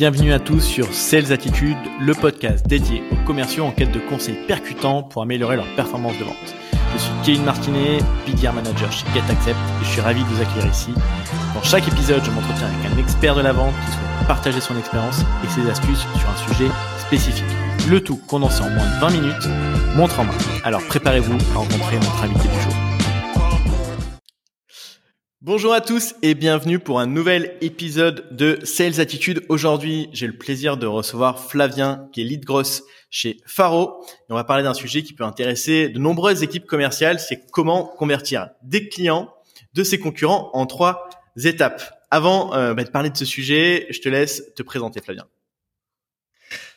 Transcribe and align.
Bienvenue 0.00 0.32
à 0.32 0.38
tous 0.38 0.60
sur 0.60 0.94
Sales 0.94 1.30
Attitude, 1.30 1.76
le 2.00 2.14
podcast 2.14 2.66
dédié 2.66 3.02
aux 3.12 3.26
commerciaux 3.26 3.64
en 3.64 3.70
quête 3.70 3.92
de 3.92 3.98
conseils 3.98 4.38
percutants 4.48 5.02
pour 5.02 5.20
améliorer 5.20 5.56
leur 5.56 5.66
performance 5.76 6.18
de 6.18 6.24
vente. 6.24 6.54
Je 6.94 6.98
suis 6.98 7.12
Kevin 7.22 7.44
Martinet, 7.44 7.98
BDR 8.26 8.54
Manager 8.54 8.90
chez 8.90 9.04
GetAccept 9.12 9.58
et 9.58 9.84
je 9.84 9.90
suis 9.90 10.00
ravi 10.00 10.22
de 10.22 10.28
vous 10.28 10.40
accueillir 10.40 10.70
ici. 10.70 10.94
Dans 11.54 11.62
chaque 11.62 11.86
épisode, 11.86 12.24
je 12.24 12.30
m'entretiens 12.30 12.68
avec 12.68 12.90
un 12.90 12.98
expert 12.98 13.34
de 13.34 13.42
la 13.42 13.52
vente 13.52 13.74
qui 13.74 13.92
souhaite 13.92 14.26
partager 14.26 14.60
son 14.62 14.78
expérience 14.78 15.20
et 15.44 15.48
ses 15.50 15.68
astuces 15.68 16.06
sur 16.18 16.30
un 16.30 16.48
sujet 16.48 16.70
spécifique. 16.96 17.44
Le 17.90 18.02
tout 18.02 18.18
condensé 18.26 18.62
en 18.62 18.70
moins 18.70 18.86
de 18.86 19.00
20 19.02 19.10
minutes, 19.10 19.48
montre 19.96 20.18
en 20.18 20.24
main. 20.24 20.32
Alors 20.64 20.80
préparez-vous 20.88 21.36
à 21.52 21.58
rencontrer 21.58 21.96
notre 21.96 22.24
invité 22.24 22.48
du 22.48 22.60
jour. 22.62 22.79
Bonjour 25.42 25.72
à 25.72 25.80
tous 25.80 26.14
et 26.20 26.34
bienvenue 26.34 26.78
pour 26.78 27.00
un 27.00 27.06
nouvel 27.06 27.56
épisode 27.62 28.26
de 28.30 28.58
Sales 28.62 29.00
Attitude. 29.00 29.42
Aujourd'hui, 29.48 30.10
j'ai 30.12 30.26
le 30.26 30.36
plaisir 30.36 30.76
de 30.76 30.86
recevoir 30.86 31.42
Flavien 31.42 32.10
qui 32.12 32.20
est 32.20 32.24
lead 32.24 32.44
gross 32.44 32.82
chez 33.08 33.38
Faro 33.46 34.04
et 34.06 34.32
on 34.32 34.34
va 34.34 34.44
parler 34.44 34.62
d'un 34.62 34.74
sujet 34.74 35.02
qui 35.02 35.14
peut 35.14 35.24
intéresser 35.24 35.88
de 35.88 35.98
nombreuses 35.98 36.42
équipes 36.42 36.66
commerciales, 36.66 37.18
c'est 37.20 37.50
comment 37.50 37.86
convertir 37.86 38.50
des 38.62 38.90
clients 38.90 39.32
de 39.72 39.82
ses 39.82 39.98
concurrents 39.98 40.50
en 40.52 40.66
trois 40.66 41.08
étapes. 41.42 42.04
Avant 42.10 42.54
euh, 42.54 42.74
bah, 42.74 42.84
de 42.84 42.90
parler 42.90 43.08
de 43.08 43.16
ce 43.16 43.24
sujet, 43.24 43.86
je 43.88 44.00
te 44.00 44.10
laisse 44.10 44.42
te 44.54 44.62
présenter 44.62 45.00
Flavien. 45.00 45.24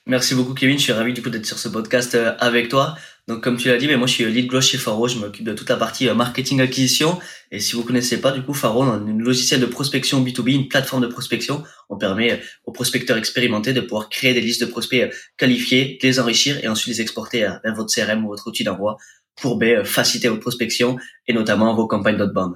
Merci 0.05 0.35
beaucoup 0.35 0.54
Kevin, 0.54 0.77
je 0.77 0.84
suis 0.84 0.93
ravi 0.93 1.12
du 1.12 1.21
coup 1.21 1.30
d'être 1.30 1.45
sur 1.45 1.59
ce 1.59 1.68
podcast 1.68 2.16
euh, 2.16 2.34
avec 2.40 2.70
toi. 2.70 2.95
Donc 3.30 3.41
comme 3.41 3.55
tu 3.55 3.70
l'as 3.70 3.77
dit, 3.77 3.88
mais 3.88 3.95
moi 3.95 4.05
je 4.05 4.13
suis 4.13 4.26
lead 4.26 4.48
growth 4.48 4.63
chez 4.63 4.77
Faro, 4.77 5.08
je 5.08 5.18
m'occupe 5.18 5.45
de 5.45 5.54
toute 5.54 5.70
la 5.70 5.77
partie 5.77 6.09
euh, 6.09 6.13
marketing 6.13 6.59
acquisition. 6.59 7.20
Et 7.52 7.62
si 7.62 7.73
vous 7.76 7.84
connaissez 7.84 8.20
pas, 8.20 8.32
du 8.32 8.44
coup 8.44 8.54
Faro, 8.54 8.84
on 8.84 8.91
a 8.91 8.98
une 8.98 9.22
logiciel 9.22 9.62
de 9.62 9.66
prospection 9.66 10.22
B2B, 10.22 10.54
une 10.54 10.68
plateforme 10.68 11.04
de 11.04 11.08
prospection. 11.08 11.63
On 11.90 11.98
permet 11.98 12.34
euh, 12.34 12.38
aux 12.66 12.73
prospecteurs 12.73 13.18
expérimentés 13.18 13.71
de 13.71 13.80
pouvoir 13.80 14.10
créer 14.10 14.34
des 14.34 14.41
listes 14.41 14.62
de 14.62 14.65
prospects 14.65 15.13
qualifiés, 15.38 15.98
les 16.04 16.20
enrichir 16.20 16.62
et 16.63 16.68
ensuite 16.68 16.96
les 16.96 17.02
exporter 17.02 17.48
vers 17.63 17.76
votre 17.76 17.93
CRM 17.93 18.26
ou 18.26 18.27
votre 18.27 18.48
outil 18.48 18.65
d'envoi 18.65 18.98
pour 19.41 19.58
ben, 19.58 19.85
faciliter 19.85 20.27
votre 20.27 20.41
prospection 20.41 20.98
et 21.26 21.34
notamment 21.34 21.74
vos 21.76 21.87
campagnes 21.87 22.18
d'outbound. 22.18 22.55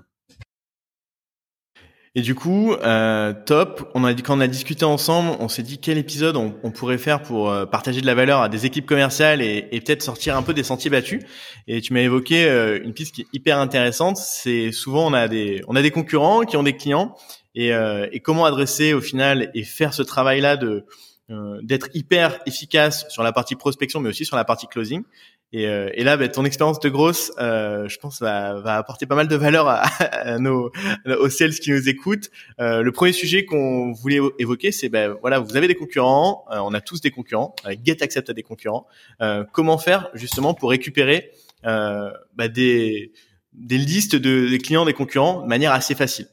Et 2.18 2.22
du 2.22 2.34
coup, 2.34 2.74
euh, 2.74 3.32
top. 3.46 3.92
On 3.94 4.04
a 4.04 4.12
quand 4.16 4.36
on 4.36 4.42
a 4.42 4.48
discuté 4.48 4.84
ensemble, 4.84 5.38
on 5.40 5.48
s'est 5.48 5.62
dit 5.62 5.78
quel 5.78 6.00
épisode 6.00 6.36
on, 6.36 6.72
pourrait 6.72 6.98
faire 6.98 7.22
pour 7.22 7.52
euh, 7.52 7.68
partager 7.68 8.02
de 8.02 8.08
la 8.08 8.16
valeur 8.16 8.42
à 8.42 8.50
des 8.50 8.66
équipes 8.66 8.88
commerciales 8.88 9.40
et, 9.40 9.62
peut-être 9.86 10.02
sortir 10.02 10.36
un 10.36 10.42
peu 10.42 10.56
des 10.56 10.64
sentiers 10.64 10.90
battus. 10.90 11.22
Et 11.68 11.80
tu 11.80 11.94
m'as 11.94 12.00
évoqué 12.00 12.46
euh, 12.46 12.80
une 12.84 12.96
piste 12.96 13.14
qui 13.14 13.22
est 13.22 13.28
hyper 13.34 13.60
intéressante. 13.60 14.18
C'est 14.18 14.72
souvent 14.72 15.06
on 15.06 15.14
a 15.14 15.28
des 15.28 15.62
on 15.68 15.76
a 15.76 15.84
des 15.84 15.92
concurrents 15.92 16.42
qui 16.42 16.58
ont 16.58 16.64
des 16.64 16.76
clients 16.76 17.16
et, 17.54 17.72
euh, 17.72 18.08
et 18.12 18.20
comment 18.20 18.46
adresser 18.46 18.94
au 18.94 19.02
final 19.02 19.52
et 19.54 19.64
faire 19.64 19.94
ce 19.94 20.02
travail-là 20.02 20.58
de 20.58 20.86
d'être 21.62 21.90
hyper 21.94 22.40
efficace 22.46 23.06
sur 23.10 23.22
la 23.22 23.34
partie 23.34 23.56
prospection, 23.56 24.00
mais 24.00 24.08
aussi 24.08 24.24
sur 24.24 24.38
la 24.38 24.46
partie 24.46 24.66
closing. 24.66 25.04
Et, 25.54 25.66
euh, 25.68 25.90
et 25.94 26.04
là, 26.04 26.18
bah, 26.18 26.28
ton 26.28 26.44
expérience 26.44 26.80
de 26.82 26.90
grosse, 26.90 27.32
euh, 27.40 27.88
je 27.88 27.98
pense, 28.00 28.20
va, 28.20 28.60
va, 28.60 28.78
apporter 28.78 29.06
pas 29.06 29.16
mal 29.16 29.30
de 29.30 29.36
valeur 29.36 29.68
à, 29.68 29.82
à 30.02 30.40
nos 30.40 30.72
aux 31.06 31.30
sales 31.30 31.54
qui 31.54 31.72
nous 31.72 31.88
écoutent. 31.88 32.30
Euh, 32.60 32.82
le 32.82 32.92
premier 32.92 33.14
sujet 33.14 33.46
qu'on 33.46 33.94
voulait 33.94 34.20
évoquer, 34.40 34.72
c'est 34.72 34.90
ben 34.90 35.16
voilà, 35.22 35.40
vous 35.40 35.56
avez 35.56 35.68
des 35.68 35.76
concurrents, 35.76 36.46
euh, 36.52 36.58
on 36.60 36.74
a 36.74 36.82
tous 36.82 37.00
des 37.00 37.12
concurrents. 37.12 37.56
Euh, 37.66 37.76
Get 37.84 38.04
accepte 38.04 38.30
a 38.30 38.34
des 38.34 38.44
concurrents. 38.44 38.88
comment 39.54 39.78
faire 39.78 40.10
justement 40.14 40.54
pour 40.54 40.70
récupérer 40.70 41.32
bah, 41.64 42.48
des 42.50 43.14
des 43.54 43.78
listes 43.78 44.16
de 44.16 44.50
des 44.50 44.58
clients 44.60 44.86
des 44.86 44.94
concurrents 44.94 45.42
de 45.42 45.48
manière 45.48 45.72
assez 45.72 45.96
facile? 45.96 46.28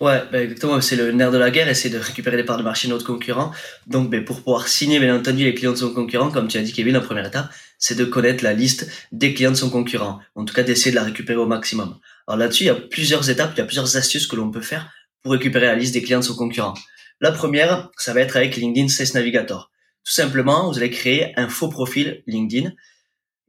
Ouais, 0.00 0.22
bah 0.32 0.42
exactement. 0.42 0.80
C'est 0.80 0.96
le 0.96 1.12
nerf 1.12 1.30
de 1.30 1.38
la 1.38 1.50
guerre, 1.50 1.68
essayer 1.68 1.94
de 1.94 2.00
récupérer 2.00 2.36
les 2.36 2.44
parts 2.44 2.58
de 2.58 2.62
marché 2.62 2.88
de 2.88 2.92
notre 2.92 3.06
concurrent. 3.06 3.52
Donc, 3.86 4.10
ben, 4.10 4.24
pour 4.24 4.42
pouvoir 4.42 4.66
signer, 4.66 4.98
bien 4.98 5.16
entendu, 5.16 5.44
les 5.44 5.54
clients 5.54 5.72
de 5.72 5.76
son 5.76 5.92
concurrent, 5.92 6.30
comme 6.30 6.48
tu 6.48 6.58
as 6.58 6.62
dit, 6.62 6.72
Kevin, 6.72 6.94
la 6.94 7.00
première 7.00 7.26
étape, 7.26 7.48
c'est 7.78 7.96
de 7.96 8.04
connaître 8.04 8.44
la 8.44 8.52
liste 8.52 8.90
des 9.12 9.34
clients 9.34 9.52
de 9.52 9.56
son 9.56 9.70
concurrent. 9.70 10.20
En 10.34 10.44
tout 10.44 10.54
cas, 10.54 10.62
d'essayer 10.62 10.90
de 10.90 10.96
la 10.96 11.04
récupérer 11.04 11.38
au 11.38 11.46
maximum. 11.46 11.98
Alors 12.26 12.38
là-dessus, 12.38 12.64
il 12.64 12.66
y 12.66 12.70
a 12.70 12.74
plusieurs 12.74 13.30
étapes, 13.30 13.52
il 13.54 13.58
y 13.58 13.62
a 13.62 13.66
plusieurs 13.66 13.96
astuces 13.96 14.26
que 14.26 14.36
l'on 14.36 14.50
peut 14.50 14.60
faire 14.60 14.92
pour 15.22 15.32
récupérer 15.32 15.66
la 15.66 15.74
liste 15.74 15.94
des 15.94 16.02
clients 16.02 16.20
de 16.20 16.24
son 16.24 16.36
concurrent. 16.36 16.74
La 17.20 17.32
première, 17.32 17.90
ça 17.96 18.12
va 18.12 18.20
être 18.20 18.36
avec 18.36 18.56
LinkedIn 18.56 18.88
Sales 18.88 19.14
Navigator. 19.14 19.70
Tout 20.04 20.12
simplement, 20.12 20.70
vous 20.70 20.78
allez 20.78 20.90
créer 20.90 21.32
un 21.38 21.48
faux 21.48 21.68
profil 21.68 22.22
LinkedIn 22.26 22.72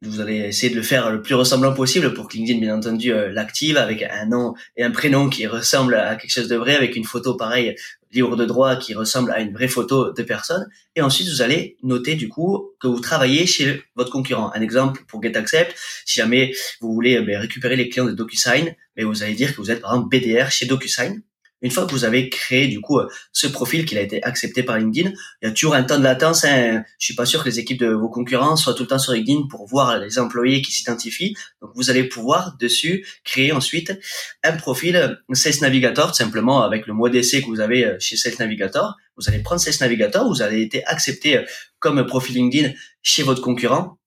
vous 0.01 0.21
allez 0.21 0.37
essayer 0.37 0.69
de 0.71 0.77
le 0.77 0.81
faire 0.81 1.11
le 1.11 1.21
plus 1.21 1.35
ressemblant 1.35 1.73
possible 1.73 2.13
pour 2.13 2.29
que 2.29 2.37
LinkedIn, 2.37 2.59
bien 2.59 2.77
entendu, 2.77 3.11
euh, 3.11 3.31
l'active 3.31 3.77
avec 3.77 4.03
un 4.03 4.25
nom 4.25 4.53
et 4.77 4.83
un 4.83 4.91
prénom 4.91 5.29
qui 5.29 5.45
ressemble 5.45 5.95
à 5.95 6.15
quelque 6.15 6.31
chose 6.31 6.47
de 6.47 6.55
vrai, 6.55 6.75
avec 6.75 6.95
une 6.95 7.03
photo 7.03 7.35
pareille, 7.35 7.75
libre 8.11 8.35
de 8.35 8.45
droit, 8.45 8.75
qui 8.75 8.93
ressemble 8.93 9.31
à 9.31 9.39
une 9.39 9.53
vraie 9.53 9.67
photo 9.67 10.11
de 10.11 10.23
personne. 10.23 10.67
Et 10.95 11.01
ensuite, 11.01 11.27
vous 11.29 11.41
allez 11.41 11.77
noter, 11.83 12.15
du 12.15 12.29
coup, 12.29 12.71
que 12.79 12.87
vous 12.87 12.99
travaillez 12.99 13.45
chez 13.45 13.83
votre 13.95 14.11
concurrent. 14.11 14.51
Un 14.53 14.61
exemple 14.61 15.03
pour 15.07 15.21
GetAccept, 15.21 15.75
si 16.05 16.19
jamais 16.19 16.53
vous 16.81 16.93
voulez 16.93 17.17
euh, 17.17 17.21
ben, 17.21 17.39
récupérer 17.39 17.75
les 17.75 17.89
clients 17.89 18.05
de 18.05 18.11
DocuSign, 18.11 18.65
mais 18.95 19.03
ben, 19.03 19.07
vous 19.07 19.23
allez 19.23 19.35
dire 19.35 19.51
que 19.51 19.57
vous 19.61 19.71
êtes, 19.71 19.81
par 19.81 19.93
exemple, 19.93 20.09
BDR 20.09 20.51
chez 20.51 20.65
DocuSign. 20.65 21.21
Une 21.61 21.71
fois 21.71 21.85
que 21.85 21.91
vous 21.91 22.05
avez 22.05 22.29
créé 22.29 22.67
du 22.67 22.79
coup 22.79 22.99
euh, 22.99 23.07
ce 23.33 23.47
profil 23.47 23.85
qu'il 23.85 23.97
a 23.97 24.01
été 24.01 24.23
accepté 24.23 24.63
par 24.63 24.77
LinkedIn, 24.77 25.11
il 25.41 25.45
y 25.45 25.49
a 25.49 25.51
toujours 25.51 25.75
un 25.75 25.83
temps 25.83 25.97
de 25.97 26.03
latence. 26.03 26.45
Hein. 26.45 26.83
Je 26.97 27.05
suis 27.05 27.15
pas 27.15 27.25
sûr 27.25 27.43
que 27.43 27.49
les 27.49 27.59
équipes 27.59 27.79
de 27.79 27.87
vos 27.87 28.09
concurrents 28.09 28.55
soient 28.55 28.73
tout 28.73 28.83
le 28.83 28.87
temps 28.87 28.99
sur 28.99 29.13
LinkedIn 29.13 29.47
pour 29.49 29.67
voir 29.67 29.97
les 29.99 30.19
employés 30.19 30.61
qui 30.61 30.71
s'identifient. 30.71 31.35
Donc 31.61 31.71
vous 31.75 31.89
allez 31.89 32.05
pouvoir 32.05 32.55
dessus 32.59 33.05
créer 33.23 33.51
ensuite 33.51 33.97
un 34.43 34.53
profil 34.53 35.19
Sales 35.33 35.61
Navigator 35.61 36.15
simplement 36.15 36.63
avec 36.63 36.87
le 36.87 36.93
mois 36.93 37.09
d'essai 37.09 37.41
que 37.41 37.47
vous 37.47 37.59
avez 37.59 37.85
euh, 37.85 37.97
chez 37.99 38.15
Sales 38.15 38.35
Navigator. 38.39 38.95
Vous 39.17 39.27
allez 39.27 39.39
prendre 39.39 39.59
Sales 39.59 39.75
Navigator, 39.81 40.27
vous 40.27 40.41
allez 40.41 40.61
été 40.61 40.85
accepté 40.85 41.37
euh, 41.37 41.43
comme 41.79 42.05
profil 42.05 42.35
LinkedIn 42.35 42.71
chez 43.01 43.23
votre 43.23 43.41
concurrent. 43.41 43.97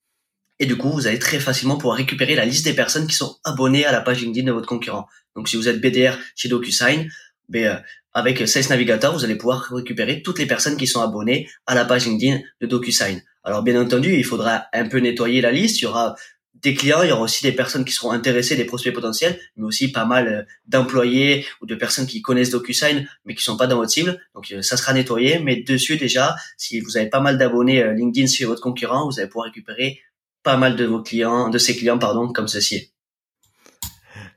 Et 0.58 0.66
du 0.66 0.76
coup, 0.76 0.90
vous 0.90 1.06
allez 1.06 1.18
très 1.18 1.40
facilement 1.40 1.76
pouvoir 1.76 1.96
récupérer 1.96 2.34
la 2.34 2.44
liste 2.44 2.64
des 2.64 2.74
personnes 2.74 3.06
qui 3.06 3.16
sont 3.16 3.36
abonnées 3.42 3.84
à 3.84 3.92
la 3.92 4.00
page 4.00 4.20
LinkedIn 4.20 4.46
de 4.46 4.52
votre 4.52 4.68
concurrent. 4.68 5.08
Donc 5.34 5.48
si 5.48 5.56
vous 5.56 5.68
êtes 5.68 5.80
BDR 5.80 6.18
chez 6.36 6.48
DocuSign, 6.48 7.10
mais 7.48 7.66
euh, 7.66 7.74
avec 8.12 8.46
Sales 8.46 8.68
Navigator, 8.68 9.12
vous 9.14 9.24
allez 9.24 9.36
pouvoir 9.36 9.62
récupérer 9.72 10.22
toutes 10.22 10.38
les 10.38 10.46
personnes 10.46 10.76
qui 10.76 10.86
sont 10.86 11.00
abonnées 11.00 11.48
à 11.66 11.74
la 11.74 11.84
page 11.84 12.06
LinkedIn 12.06 12.40
de 12.60 12.66
DocuSign. 12.66 13.22
Alors 13.44 13.62
bien 13.62 13.80
entendu, 13.80 14.14
il 14.14 14.24
faudra 14.24 14.66
un 14.72 14.88
peu 14.88 14.98
nettoyer 14.98 15.40
la 15.40 15.50
liste. 15.50 15.80
Il 15.80 15.84
y 15.84 15.86
aura 15.86 16.14
des 16.54 16.74
clients, 16.74 17.02
il 17.02 17.08
y 17.08 17.12
aura 17.12 17.22
aussi 17.22 17.42
des 17.42 17.52
personnes 17.52 17.84
qui 17.84 17.92
seront 17.92 18.12
intéressées, 18.12 18.54
des 18.54 18.64
prospects 18.64 18.92
potentiels, 18.92 19.38
mais 19.56 19.64
aussi 19.64 19.90
pas 19.90 20.04
mal 20.04 20.28
euh, 20.28 20.42
d'employés 20.66 21.46
ou 21.60 21.66
de 21.66 21.74
personnes 21.74 22.06
qui 22.06 22.22
connaissent 22.22 22.50
DocuSign 22.50 23.08
mais 23.24 23.34
qui 23.34 23.42
sont 23.42 23.56
pas 23.56 23.66
dans 23.66 23.76
votre 23.76 23.90
cible. 23.90 24.20
Donc 24.34 24.52
euh, 24.52 24.62
ça 24.62 24.76
sera 24.76 24.92
nettoyé, 24.92 25.38
mais 25.40 25.62
dessus 25.62 25.96
déjà, 25.96 26.36
si 26.56 26.80
vous 26.80 26.96
avez 26.96 27.08
pas 27.08 27.20
mal 27.20 27.38
d'abonnés 27.38 27.82
LinkedIn 27.94 28.26
sur 28.26 28.48
votre 28.48 28.62
concurrent, 28.62 29.08
vous 29.08 29.18
allez 29.18 29.28
pouvoir 29.28 29.46
récupérer 29.46 30.00
pas 30.42 30.56
mal 30.56 30.76
de 30.76 30.84
vos 30.84 31.02
clients, 31.02 31.48
de 31.48 31.58
ces 31.58 31.76
clients 31.76 31.98
pardon, 31.98 32.32
comme 32.32 32.48
ceci. 32.48 32.91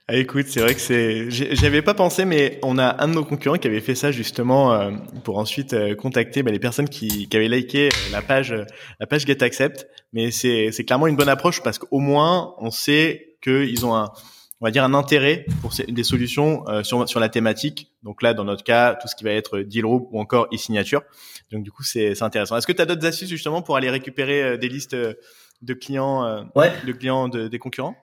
Ah, 0.08 0.18
écoute, 0.18 0.46
c'est 0.50 0.60
vrai 0.60 0.76
que 0.76 0.82
c'est, 0.82 1.32
j'avais 1.32 1.82
pas 1.82 1.96
pensé, 1.96 2.26
mais 2.26 2.60
on 2.62 2.78
a 2.78 3.04
un 3.04 3.08
de 3.08 3.14
nos 3.14 3.26
concurrents 3.26 3.58
qui 3.58 3.68
avait 3.68 3.82
fait 3.82 3.96
ça 3.96 4.12
justement 4.12 4.72
euh, 4.72 4.92
pour 5.24 5.40
ensuite 5.40 5.74
euh, 5.74 5.96
contacter 5.96 6.44
bah, 6.44 6.52
les 6.52 6.60
personnes 6.60 6.88
qui, 6.88 7.28
qui, 7.28 7.36
avaient 7.36 7.48
liké 7.48 7.88
euh, 7.88 8.12
la 8.12 8.22
page, 8.22 8.54
la 9.00 9.08
page 9.08 9.26
Get 9.26 9.42
Accept. 9.42 9.88
Mais 10.14 10.30
c'est, 10.30 10.70
c'est 10.72 10.84
clairement 10.84 11.08
une 11.08 11.16
bonne 11.16 11.28
approche 11.28 11.64
parce 11.64 11.80
qu'au 11.80 11.98
moins 11.98 12.54
on 12.60 12.70
sait 12.70 13.38
qu'ils 13.42 13.84
ont 13.84 13.96
un, 13.96 14.12
on 14.62 14.66
va 14.66 14.70
dire 14.70 14.84
un 14.84 14.94
intérêt 14.94 15.44
pour 15.62 15.74
des 15.88 16.04
solutions 16.04 16.64
sur 16.84 17.10
sur 17.10 17.20
la 17.20 17.30
thématique. 17.30 17.92
Donc 18.04 18.22
là, 18.22 18.36
dans 18.36 18.44
notre 18.44 18.64
cas, 18.64 18.94
tout 18.94 19.08
ce 19.08 19.16
qui 19.16 19.24
va 19.24 19.32
être 19.32 19.62
deal 19.62 19.86
ou 19.86 20.08
encore 20.14 20.48
e-signature. 20.54 21.02
Donc 21.52 21.64
du 21.64 21.72
coup, 21.72 21.84
c'est, 21.84 22.14
c'est 22.14 22.24
intéressant. 22.24 22.56
Est-ce 22.58 22.68
que 22.68 22.74
tu 22.74 22.82
as 22.82 22.86
d'autres 22.86 23.08
astuces 23.08 23.30
justement 23.30 23.64
pour 23.64 23.76
aller 23.76 23.90
récupérer 23.90 24.60
des 24.60 24.70
listes 24.70 24.96
de 24.96 25.74
clients, 25.74 26.48
ouais. 26.56 26.72
de 26.86 26.92
clients 26.92 27.28
de, 27.28 27.48
des 27.48 27.58
concurrents? 27.58 27.96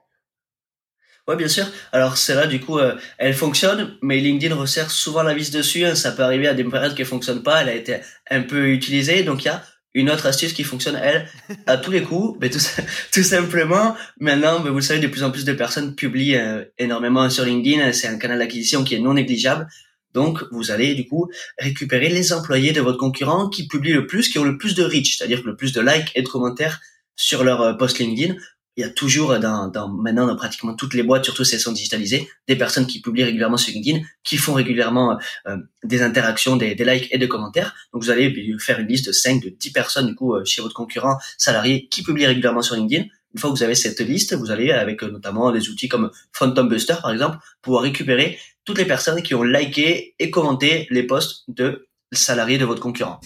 Ouais, 1.28 1.36
bien 1.36 1.48
sûr. 1.48 1.66
Alors 1.92 2.16
c'est 2.16 2.34
là 2.34 2.48
du 2.48 2.58
coup, 2.58 2.78
euh, 2.78 2.96
elle 3.16 3.34
fonctionne, 3.34 3.96
mais 4.02 4.18
LinkedIn 4.18 4.54
resserre 4.56 4.90
souvent 4.90 5.22
la 5.22 5.34
vis 5.34 5.52
dessus. 5.52 5.84
Hein. 5.84 5.94
Ça 5.94 6.10
peut 6.10 6.22
arriver 6.22 6.48
à 6.48 6.54
des 6.54 6.64
périodes 6.64 6.96
qu'elle 6.96 7.06
fonctionne 7.06 7.44
pas. 7.44 7.62
Elle 7.62 7.68
a 7.68 7.74
été 7.74 7.98
un 8.28 8.42
peu 8.42 8.70
utilisée, 8.70 9.22
donc 9.22 9.44
il 9.44 9.46
y 9.46 9.50
a 9.50 9.62
une 9.94 10.10
autre 10.10 10.26
astuce 10.26 10.52
qui 10.52 10.64
fonctionne 10.64 10.98
elle 11.00 11.28
à 11.66 11.76
tous 11.76 11.92
les 11.92 12.02
coups. 12.02 12.38
Mais 12.40 12.50
tout, 12.50 12.58
simplement, 13.22 13.96
maintenant, 14.18 14.60
mais 14.60 14.70
vous 14.70 14.76
le 14.76 14.82
savez, 14.82 14.98
de 14.98 15.06
plus 15.06 15.22
en 15.22 15.30
plus 15.30 15.44
de 15.44 15.52
personnes 15.52 15.94
publient 15.94 16.36
euh, 16.36 16.64
énormément 16.78 17.28
sur 17.30 17.44
LinkedIn. 17.44 17.92
C'est 17.92 18.08
un 18.08 18.18
canal 18.18 18.38
d'acquisition 18.38 18.82
qui 18.82 18.96
est 18.96 19.00
non 19.00 19.14
négligeable. 19.14 19.68
Donc, 20.14 20.42
vous 20.50 20.70
allez 20.72 20.94
du 20.94 21.06
coup 21.06 21.30
récupérer 21.58 22.08
les 22.08 22.32
employés 22.32 22.72
de 22.72 22.80
votre 22.80 22.98
concurrent 22.98 23.48
qui 23.48 23.66
publient 23.68 23.94
le 23.94 24.06
plus, 24.06 24.28
qui 24.28 24.38
ont 24.38 24.44
le 24.44 24.58
plus 24.58 24.74
de 24.74 24.82
reach, 24.82 25.16
c'est-à-dire 25.16 25.42
le 25.44 25.56
plus 25.56 25.72
de 25.72 25.80
likes 25.80 26.10
et 26.14 26.22
de 26.22 26.28
commentaires 26.28 26.80
sur 27.14 27.44
leur 27.44 27.60
euh, 27.62 27.72
post 27.74 27.98
LinkedIn 27.98 28.34
il 28.76 28.80
y 28.82 28.84
a 28.84 28.90
toujours 28.90 29.38
dans, 29.38 29.70
maintenant 29.88 30.26
dans 30.26 30.36
pratiquement 30.36 30.74
toutes 30.74 30.94
les 30.94 31.02
boîtes, 31.02 31.24
surtout 31.24 31.44
si 31.44 31.54
elles 31.54 31.60
sont 31.60 31.72
digitalisées, 31.72 32.28
des 32.48 32.56
personnes 32.56 32.86
qui 32.86 33.00
publient 33.00 33.24
régulièrement 33.24 33.58
sur 33.58 33.72
LinkedIn, 33.72 34.00
qui 34.24 34.38
font 34.38 34.54
régulièrement 34.54 35.18
euh, 35.46 35.56
des 35.84 36.02
interactions, 36.02 36.56
des, 36.56 36.74
likes 36.74 37.08
et 37.10 37.18
des 37.18 37.28
commentaires. 37.28 37.74
Donc 37.92 38.02
vous 38.02 38.10
allez 38.10 38.56
faire 38.58 38.80
une 38.80 38.88
liste 38.88 39.06
de 39.06 39.12
5, 39.12 39.42
de 39.42 39.50
10 39.50 39.72
personnes 39.72 40.06
du 40.06 40.14
coup 40.14 40.34
euh, 40.34 40.44
chez 40.44 40.62
votre 40.62 40.74
concurrent 40.74 41.18
salarié 41.36 41.88
qui 41.88 42.02
publient 42.02 42.26
régulièrement 42.26 42.62
sur 42.62 42.76
LinkedIn. 42.76 43.04
Une 43.34 43.40
fois 43.40 43.50
que 43.50 43.56
vous 43.56 43.62
avez 43.62 43.74
cette 43.74 44.00
liste, 44.00 44.34
vous 44.34 44.50
allez 44.50 44.70
avec 44.70 45.02
euh, 45.02 45.10
notamment 45.10 45.52
des 45.52 45.68
outils 45.68 45.88
comme 45.88 46.10
Phantom 46.32 46.68
Buster 46.68 46.94
par 47.02 47.12
exemple, 47.12 47.38
pouvoir 47.60 47.82
récupérer 47.82 48.38
toutes 48.64 48.78
les 48.78 48.86
personnes 48.86 49.22
qui 49.22 49.34
ont 49.34 49.42
liké 49.42 50.14
et 50.18 50.30
commenté 50.30 50.86
les 50.90 51.02
posts 51.02 51.44
de 51.48 51.88
salariés 52.12 52.58
de 52.58 52.64
votre 52.64 52.80
concurrent. 52.80 53.20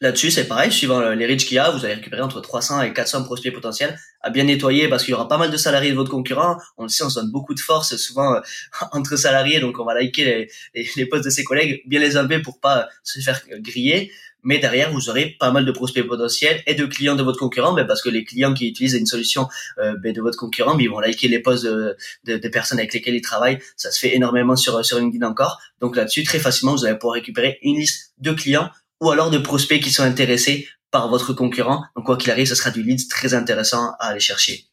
Là-dessus, 0.00 0.30
c'est 0.30 0.46
pareil, 0.46 0.70
suivant 0.70 1.00
les 1.10 1.26
reach 1.26 1.44
qu'il 1.44 1.56
y 1.56 1.58
a, 1.58 1.70
vous 1.70 1.84
allez 1.84 1.94
récupérer 1.94 2.22
entre 2.22 2.40
300 2.40 2.82
et 2.82 2.92
400 2.92 3.24
prospects 3.24 3.52
potentiels 3.52 3.98
à 4.20 4.30
bien 4.30 4.44
nettoyer 4.44 4.88
parce 4.88 5.04
qu'il 5.04 5.12
y 5.12 5.14
aura 5.14 5.26
pas 5.26 5.38
mal 5.38 5.50
de 5.50 5.56
salariés 5.56 5.90
de 5.90 5.96
votre 5.96 6.10
concurrent. 6.10 6.56
On 6.76 6.84
le 6.84 6.88
sait, 6.88 7.02
on 7.02 7.10
se 7.10 7.18
donne 7.18 7.30
beaucoup 7.30 7.54
de 7.54 7.60
force 7.60 7.96
souvent 7.96 8.34
euh, 8.34 8.40
entre 8.92 9.16
salariés, 9.16 9.58
donc 9.58 9.78
on 9.80 9.84
va 9.84 9.94
liker 9.94 10.48
les, 10.74 10.88
les, 10.96 11.06
posts 11.06 11.24
de 11.24 11.30
ses 11.30 11.42
collègues, 11.42 11.82
bien 11.86 11.98
les 11.98 12.16
enlever 12.16 12.40
pour 12.40 12.60
pas 12.60 12.88
se 13.02 13.20
faire 13.20 13.40
griller. 13.60 14.12
Mais 14.44 14.58
derrière, 14.58 14.92
vous 14.92 15.10
aurez 15.10 15.36
pas 15.40 15.50
mal 15.50 15.64
de 15.64 15.72
prospects 15.72 16.06
potentiels 16.06 16.62
et 16.68 16.74
de 16.74 16.86
clients 16.86 17.16
de 17.16 17.24
votre 17.24 17.40
concurrent, 17.40 17.72
ben 17.72 17.84
parce 17.84 18.00
que 18.00 18.08
les 18.08 18.24
clients 18.24 18.54
qui 18.54 18.68
utilisent 18.68 18.94
une 18.94 19.06
solution 19.06 19.48
euh, 19.78 19.96
ben 20.00 20.12
de 20.12 20.20
votre 20.20 20.38
concurrent, 20.38 20.76
ben 20.76 20.84
ils 20.84 20.90
vont 20.90 21.00
liker 21.00 21.26
les 21.26 21.40
posts 21.40 21.64
de, 21.64 21.96
de, 22.24 22.36
de, 22.36 22.48
personnes 22.48 22.78
avec 22.78 22.94
lesquelles 22.94 23.16
ils 23.16 23.20
travaillent. 23.20 23.58
Ça 23.76 23.90
se 23.90 23.98
fait 23.98 24.14
énormément 24.14 24.54
sur 24.54 24.84
sur 24.84 25.00
LinkedIn 25.00 25.26
encore. 25.26 25.60
Donc 25.80 25.96
là-dessus, 25.96 26.22
très 26.22 26.38
facilement, 26.38 26.76
vous 26.76 26.84
allez 26.84 26.96
pouvoir 26.96 27.14
récupérer 27.14 27.58
une 27.62 27.78
liste 27.78 28.12
de 28.20 28.30
clients 28.30 28.70
ou 29.00 29.10
alors 29.10 29.30
de 29.30 29.38
prospects 29.38 29.80
qui 29.80 29.90
sont 29.90 30.02
intéressés 30.02 30.68
par 30.90 31.08
votre 31.08 31.32
concurrent. 31.32 31.84
Donc 31.96 32.06
quoi 32.06 32.16
qu'il 32.16 32.30
arrive, 32.30 32.46
ce 32.46 32.54
sera 32.54 32.70
du 32.70 32.82
lead 32.82 33.08
très 33.08 33.34
intéressant 33.34 33.92
à 34.00 34.08
aller 34.08 34.20
chercher. 34.20 34.64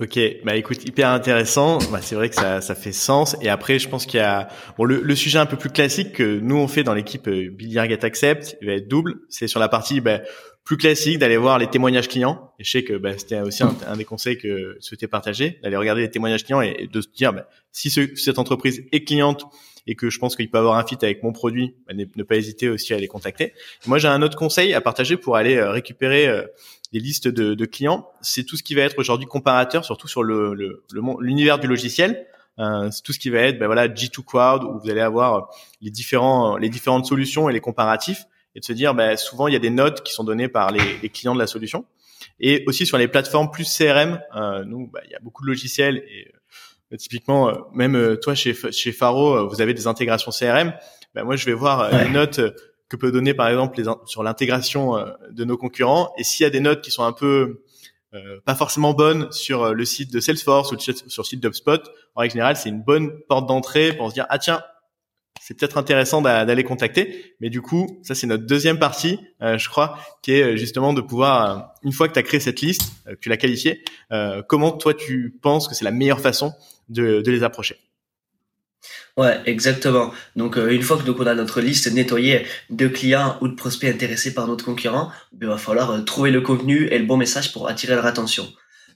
Ok, 0.00 0.16
bah 0.44 0.54
écoute, 0.54 0.84
hyper 0.84 1.08
intéressant. 1.08 1.78
Bah, 1.90 1.98
c'est 2.00 2.14
vrai 2.14 2.28
que 2.28 2.36
ça, 2.36 2.60
ça 2.60 2.76
fait 2.76 2.92
sens. 2.92 3.36
Et 3.42 3.48
après, 3.48 3.80
je 3.80 3.88
pense 3.88 4.06
qu'il 4.06 4.18
y 4.18 4.22
a 4.22 4.46
bon 4.76 4.84
le, 4.84 5.00
le, 5.02 5.16
sujet 5.16 5.40
un 5.40 5.46
peu 5.46 5.56
plus 5.56 5.70
classique 5.70 6.12
que 6.12 6.38
nous 6.38 6.54
on 6.54 6.68
fait 6.68 6.84
dans 6.84 6.94
l'équipe 6.94 7.26
euh, 7.26 7.50
Billiard 7.50 7.88
Get 7.88 8.04
Accept, 8.04 8.56
il 8.62 8.68
va 8.68 8.74
être 8.74 8.86
double. 8.86 9.16
C'est 9.28 9.48
sur 9.48 9.58
la 9.58 9.68
partie 9.68 10.00
bah, 10.00 10.20
plus 10.62 10.76
classique 10.76 11.18
d'aller 11.18 11.36
voir 11.36 11.58
les 11.58 11.66
témoignages 11.66 12.06
clients. 12.06 12.52
Et 12.60 12.64
je 12.64 12.70
sais 12.70 12.84
que 12.84 12.92
bah, 12.92 13.18
c'était 13.18 13.40
aussi 13.40 13.64
un, 13.64 13.96
des 13.96 14.04
conseils 14.04 14.38
que 14.38 14.76
je 14.78 14.86
souhaitais 14.86 15.08
partager, 15.08 15.58
d'aller 15.64 15.76
regarder 15.76 16.02
les 16.02 16.10
témoignages 16.10 16.44
clients 16.44 16.60
et, 16.60 16.88
de 16.92 17.00
se 17.00 17.08
dire 17.08 17.32
bah, 17.32 17.48
si 17.72 17.90
ce, 17.90 18.14
cette 18.14 18.38
entreprise 18.38 18.84
est 18.92 19.02
cliente 19.02 19.46
et 19.88 19.96
que 19.96 20.10
je 20.10 20.18
pense 20.18 20.36
qu'il 20.36 20.48
peut 20.50 20.58
avoir 20.58 20.76
un 20.76 20.86
fit 20.86 20.98
avec 21.02 21.22
mon 21.22 21.32
produit, 21.32 21.74
bah, 21.88 21.94
ne, 21.94 22.22
pas 22.22 22.36
hésiter 22.36 22.68
aussi 22.68 22.94
à 22.94 22.98
les 22.98 23.08
contacter. 23.08 23.54
Moi, 23.86 23.98
j'ai 23.98 24.06
un 24.06 24.22
autre 24.22 24.36
conseil 24.36 24.74
à 24.74 24.80
partager 24.80 25.16
pour 25.16 25.34
aller 25.34 25.56
euh, 25.56 25.70
récupérer 25.70 26.28
euh, 26.28 26.44
des 26.92 27.00
listes 27.00 27.26
de, 27.26 27.64
clients. 27.64 28.08
C'est 28.20 28.44
tout 28.44 28.56
ce 28.56 28.62
qui 28.62 28.74
va 28.74 28.82
être 28.82 28.98
aujourd'hui 28.98 29.26
comparateur, 29.26 29.84
surtout 29.84 30.06
sur 30.06 30.22
le 30.22 30.84
l'univers 31.20 31.56
le, 31.56 31.62
du 31.62 31.66
logiciel. 31.66 32.26
Euh, 32.58 32.90
c'est 32.90 33.02
tout 33.02 33.12
ce 33.12 33.18
qui 33.18 33.30
va 33.30 33.40
être, 33.40 33.58
ben 33.58 33.66
voilà, 33.66 33.88
G2 33.88 34.24
Cloud 34.24 34.64
où 34.64 34.78
vous 34.80 34.90
allez 34.90 35.00
avoir 35.00 35.48
les 35.80 35.90
différents 35.90 36.56
les 36.56 36.68
différentes 36.68 37.06
solutions 37.06 37.48
et 37.48 37.52
les 37.52 37.60
comparatifs 37.60 38.24
et 38.54 38.60
de 38.60 38.64
se 38.64 38.72
dire, 38.72 38.94
ben, 38.94 39.16
souvent 39.16 39.46
il 39.46 39.52
y 39.52 39.56
a 39.56 39.60
des 39.60 39.70
notes 39.70 40.02
qui 40.02 40.12
sont 40.12 40.24
données 40.24 40.48
par 40.48 40.72
les, 40.72 40.98
les 41.00 41.08
clients 41.08 41.34
de 41.34 41.38
la 41.38 41.46
solution. 41.46 41.84
Et 42.40 42.64
aussi 42.66 42.86
sur 42.86 42.98
les 42.98 43.08
plateformes 43.08 43.50
plus 43.50 43.68
CRM, 43.76 44.20
euh, 44.36 44.64
nous, 44.64 44.88
ben, 44.88 45.00
il 45.04 45.10
y 45.10 45.14
a 45.14 45.20
beaucoup 45.20 45.42
de 45.42 45.48
logiciels 45.48 45.98
et 46.08 46.32
typiquement, 46.96 47.48
euh, 47.48 47.54
même 47.72 47.94
euh, 47.94 48.16
toi 48.16 48.34
chez 48.34 48.54
chez 48.54 48.92
Faro, 48.92 49.36
euh, 49.36 49.46
vous 49.46 49.60
avez 49.60 49.74
des 49.74 49.86
intégrations 49.86 50.30
CRM. 50.30 50.72
Ben 51.14 51.24
moi, 51.24 51.36
je 51.36 51.44
vais 51.44 51.52
voir 51.52 51.90
les 51.90 52.10
notes 52.10 52.40
que 52.88 52.96
peut 52.96 53.12
donner 53.12 53.34
par 53.34 53.48
exemple 53.48 53.78
les, 53.78 53.84
sur 54.06 54.22
l'intégration 54.22 54.94
de 55.30 55.44
nos 55.44 55.56
concurrents. 55.56 56.12
Et 56.16 56.24
s'il 56.24 56.44
y 56.44 56.46
a 56.46 56.50
des 56.50 56.60
notes 56.60 56.80
qui 56.82 56.90
sont 56.90 57.02
un 57.02 57.12
peu 57.12 57.64
pas 58.44 58.54
forcément 58.54 58.92
bonnes 58.92 59.30
sur 59.32 59.74
le 59.74 59.84
site 59.86 60.12
de 60.12 60.20
Salesforce 60.20 60.70
ou 60.70 60.78
sur 60.78 61.22
le 61.22 61.24
site 61.24 61.40
d'UpSpot, 61.40 61.80
en 62.14 62.20
règle 62.20 62.32
générale, 62.34 62.56
c'est 62.56 62.68
une 62.68 62.82
bonne 62.82 63.20
porte 63.26 63.46
d'entrée 63.46 63.94
pour 63.94 64.10
se 64.10 64.14
dire 64.14 64.26
ah 64.28 64.38
tiens, 64.38 64.62
c'est 65.48 65.54
peut-être 65.54 65.78
intéressant 65.78 66.20
d'aller 66.20 66.62
contacter. 66.62 67.34
Mais 67.40 67.48
du 67.48 67.62
coup, 67.62 67.98
ça 68.02 68.14
c'est 68.14 68.26
notre 68.26 68.44
deuxième 68.44 68.78
partie, 68.78 69.18
euh, 69.40 69.56
je 69.56 69.70
crois, 69.70 69.98
qui 70.20 70.32
est 70.32 70.58
justement 70.58 70.92
de 70.92 71.00
pouvoir, 71.00 71.50
euh, 71.50 71.62
une 71.84 71.92
fois 71.92 72.06
que 72.06 72.12
tu 72.12 72.18
as 72.18 72.22
créé 72.22 72.38
cette 72.38 72.60
liste, 72.60 72.92
euh, 73.06 73.14
que 73.14 73.20
tu 73.20 73.30
l'as 73.30 73.38
qualifiée, 73.38 73.82
comment 74.46 74.72
toi 74.72 74.92
tu 74.92 75.38
penses 75.40 75.66
que 75.66 75.74
c'est 75.74 75.86
la 75.86 75.90
meilleure 75.90 76.20
façon 76.20 76.52
de, 76.90 77.22
les 77.26 77.42
approcher? 77.44 77.78
Ouais, 79.16 79.40
exactement. 79.46 80.12
Donc 80.36 80.56
une 80.56 80.82
fois 80.82 80.98
que 80.98 81.04
donc 81.04 81.18
on 81.18 81.26
a 81.26 81.34
notre 81.34 81.62
liste 81.62 81.90
nettoyée 81.90 82.44
de 82.68 82.86
clients 82.86 83.38
ou 83.40 83.48
de 83.48 83.54
prospects 83.54 83.88
intéressés 83.88 84.34
par 84.34 84.46
notre 84.46 84.66
concurrent, 84.66 85.10
ben, 85.32 85.46
il 85.46 85.48
va 85.48 85.56
falloir 85.56 86.04
trouver 86.04 86.30
le 86.30 86.42
contenu 86.42 86.88
et 86.88 86.98
le 86.98 87.06
bon 87.06 87.16
message 87.16 87.54
pour 87.54 87.68
attirer 87.68 87.94
leur 87.94 88.04
attention. 88.04 88.46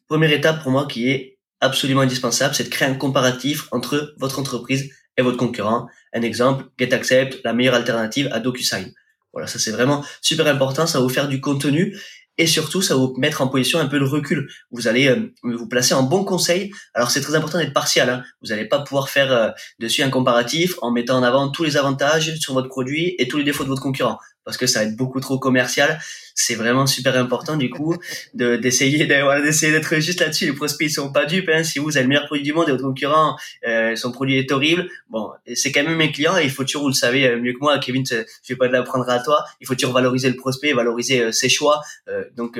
Première 0.06 0.32
étape 0.32 0.62
pour 0.62 0.70
moi 0.70 0.86
qui 0.86 1.08
est 1.08 1.38
absolument 1.60 2.02
indispensable, 2.02 2.54
c'est 2.54 2.64
de 2.64 2.68
créer 2.68 2.88
un 2.88 2.94
comparatif 2.94 3.68
entre 3.70 4.14
votre 4.18 4.38
entreprise 4.38 4.90
et 5.16 5.22
votre 5.22 5.36
concurrent. 5.36 5.88
Un 6.12 6.22
exemple, 6.22 6.64
GetAccept, 6.78 7.40
la 7.44 7.52
meilleure 7.52 7.74
alternative 7.74 8.28
à 8.32 8.40
DocuSign. 8.40 8.92
Voilà, 9.32 9.46
ça 9.46 9.58
c'est 9.58 9.70
vraiment 9.70 10.04
super 10.20 10.46
important, 10.46 10.86
ça 10.86 10.98
va 10.98 11.04
vous 11.04 11.10
faire 11.10 11.28
du 11.28 11.40
contenu 11.40 11.96
et 12.38 12.46
surtout 12.46 12.82
ça 12.82 12.94
va 12.94 13.00
vous 13.00 13.14
mettre 13.18 13.42
en 13.42 13.48
position 13.48 13.78
un 13.78 13.86
peu 13.86 13.98
de 13.98 14.04
recul. 14.04 14.48
Vous 14.70 14.88
allez 14.88 15.08
euh, 15.08 15.32
vous 15.42 15.68
placer 15.68 15.94
en 15.94 16.02
bon 16.02 16.24
conseil. 16.24 16.70
Alors 16.94 17.10
c'est 17.10 17.20
très 17.20 17.34
important 17.34 17.58
d'être 17.58 17.72
partial. 17.72 18.08
Hein. 18.08 18.24
Vous 18.42 18.48
n'allez 18.48 18.66
pas 18.66 18.80
pouvoir 18.80 19.08
faire 19.08 19.32
euh, 19.32 19.50
dessus 19.78 20.02
un 20.02 20.10
comparatif 20.10 20.74
en 20.82 20.90
mettant 20.90 21.18
en 21.18 21.22
avant 21.22 21.50
tous 21.50 21.64
les 21.64 21.76
avantages 21.76 22.34
sur 22.36 22.54
votre 22.54 22.68
produit 22.68 23.14
et 23.18 23.28
tous 23.28 23.38
les 23.38 23.44
défauts 23.44 23.64
de 23.64 23.68
votre 23.68 23.82
concurrent 23.82 24.18
parce 24.44 24.56
que 24.56 24.66
ça 24.66 24.80
va 24.80 24.86
être 24.86 24.96
beaucoup 24.96 25.20
trop 25.20 25.38
commercial 25.38 25.98
c'est 26.34 26.54
vraiment 26.54 26.86
super 26.86 27.16
important 27.16 27.56
du 27.56 27.70
coup 27.70 27.96
de 28.34 28.56
d'essayer 28.56 29.06
de, 29.06 29.42
d'essayer 29.42 29.72
d'être 29.72 29.96
juste 29.96 30.20
là-dessus. 30.20 30.46
Les 30.46 30.52
prospects 30.52 30.86
ils 30.88 30.92
sont 30.92 31.12
pas 31.12 31.26
dupes. 31.26 31.48
Hein. 31.52 31.64
Si 31.64 31.78
vous 31.78 31.96
avez 31.96 32.04
le 32.04 32.08
meilleur 32.08 32.26
produit 32.26 32.44
du 32.44 32.52
monde 32.52 32.68
et 32.68 32.72
votre 32.72 32.84
concurrent 32.84 33.36
euh, 33.66 33.96
son 33.96 34.12
produit 34.12 34.38
est 34.38 34.50
horrible, 34.52 34.88
bon 35.10 35.30
c'est 35.54 35.72
quand 35.72 35.82
même 35.82 35.96
mes 35.96 36.12
clients 36.12 36.36
et 36.36 36.44
il 36.44 36.50
faut 36.50 36.64
toujours 36.64 36.82
vous 36.82 36.88
le 36.88 36.94
savez 36.94 37.26
euh, 37.26 37.40
mieux 37.40 37.52
que 37.52 37.58
moi, 37.60 37.78
Kevin. 37.78 38.04
Je 38.06 38.24
vais 38.48 38.56
pas 38.56 38.68
l'apprendre 38.68 39.08
à 39.08 39.20
toi. 39.20 39.44
Il 39.60 39.66
faut 39.66 39.74
toujours 39.74 39.92
valoriser 39.92 40.28
le 40.28 40.36
prospect, 40.36 40.72
valoriser 40.72 41.20
euh, 41.20 41.32
ses 41.32 41.48
choix. 41.48 41.80
Euh, 42.08 42.24
donc 42.36 42.58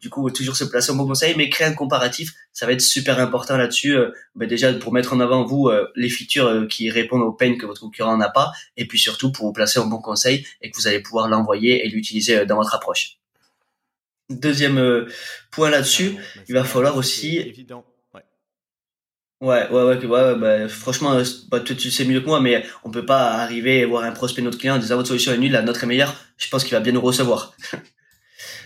du 0.00 0.10
coup 0.10 0.30
toujours 0.30 0.56
se 0.56 0.64
placer 0.64 0.92
en 0.92 0.96
bon 0.96 1.06
conseil, 1.06 1.34
mais 1.36 1.48
créer 1.48 1.66
un 1.66 1.72
comparatif, 1.72 2.32
ça 2.56 2.64
va 2.64 2.72
être 2.72 2.80
super 2.80 3.20
important 3.20 3.58
là-dessus. 3.58 3.96
Ben 4.34 4.48
déjà 4.48 4.72
pour 4.72 4.92
mettre 4.92 5.12
en 5.12 5.20
avant 5.20 5.44
vous 5.44 5.70
les 5.94 6.08
features 6.08 6.66
qui 6.68 6.88
répondent 6.90 7.22
aux 7.22 7.32
peines 7.32 7.58
que 7.58 7.66
votre 7.66 7.82
concurrent 7.82 8.16
n'a 8.16 8.30
pas, 8.30 8.52
et 8.78 8.86
puis 8.88 8.98
surtout 8.98 9.30
pour 9.30 9.46
vous 9.46 9.52
placer 9.52 9.78
en 9.78 9.86
bon 9.86 9.98
conseil 9.98 10.46
et 10.62 10.70
que 10.70 10.76
vous 10.76 10.86
allez 10.86 11.00
pouvoir 11.00 11.28
l'envoyer 11.28 11.84
et 11.84 11.88
l'utiliser 11.90 12.46
dans 12.46 12.56
votre 12.56 12.74
approche. 12.74 13.18
Deuxième 14.28 14.78
euh, 14.78 15.06
point 15.52 15.70
là-dessus, 15.70 16.16
il 16.48 16.54
va 16.54 16.64
falloir 16.64 16.96
aussi. 16.96 17.38
Évident. 17.38 17.84
Ouais. 18.12 18.22
Ouais, 19.40 19.70
ouais, 19.70 20.04
ouais, 20.04 20.34
bah, 20.34 20.68
franchement, 20.68 21.12
euh, 21.12 21.24
bah, 21.48 21.60
tu, 21.60 21.76
tu, 21.76 21.92
sais 21.92 22.04
mieux 22.04 22.20
que 22.20 22.26
moi, 22.26 22.40
mais 22.40 22.64
on 22.82 22.90
peut 22.90 23.06
pas 23.06 23.34
arriver 23.34 23.78
et 23.78 23.84
voir 23.84 24.02
un 24.02 24.10
prospect 24.10 24.42
notre 24.42 24.58
client 24.58 24.74
en 24.74 24.78
disant 24.78 24.96
votre 24.96 25.08
solution 25.08 25.32
est 25.32 25.38
nulle, 25.38 25.52
la 25.52 25.62
nôtre 25.62 25.84
est 25.84 25.86
meilleure. 25.86 26.16
Je 26.38 26.48
pense 26.48 26.64
qu'il 26.64 26.72
va 26.72 26.80
bien 26.80 26.92
nous 26.92 27.00
recevoir. 27.00 27.54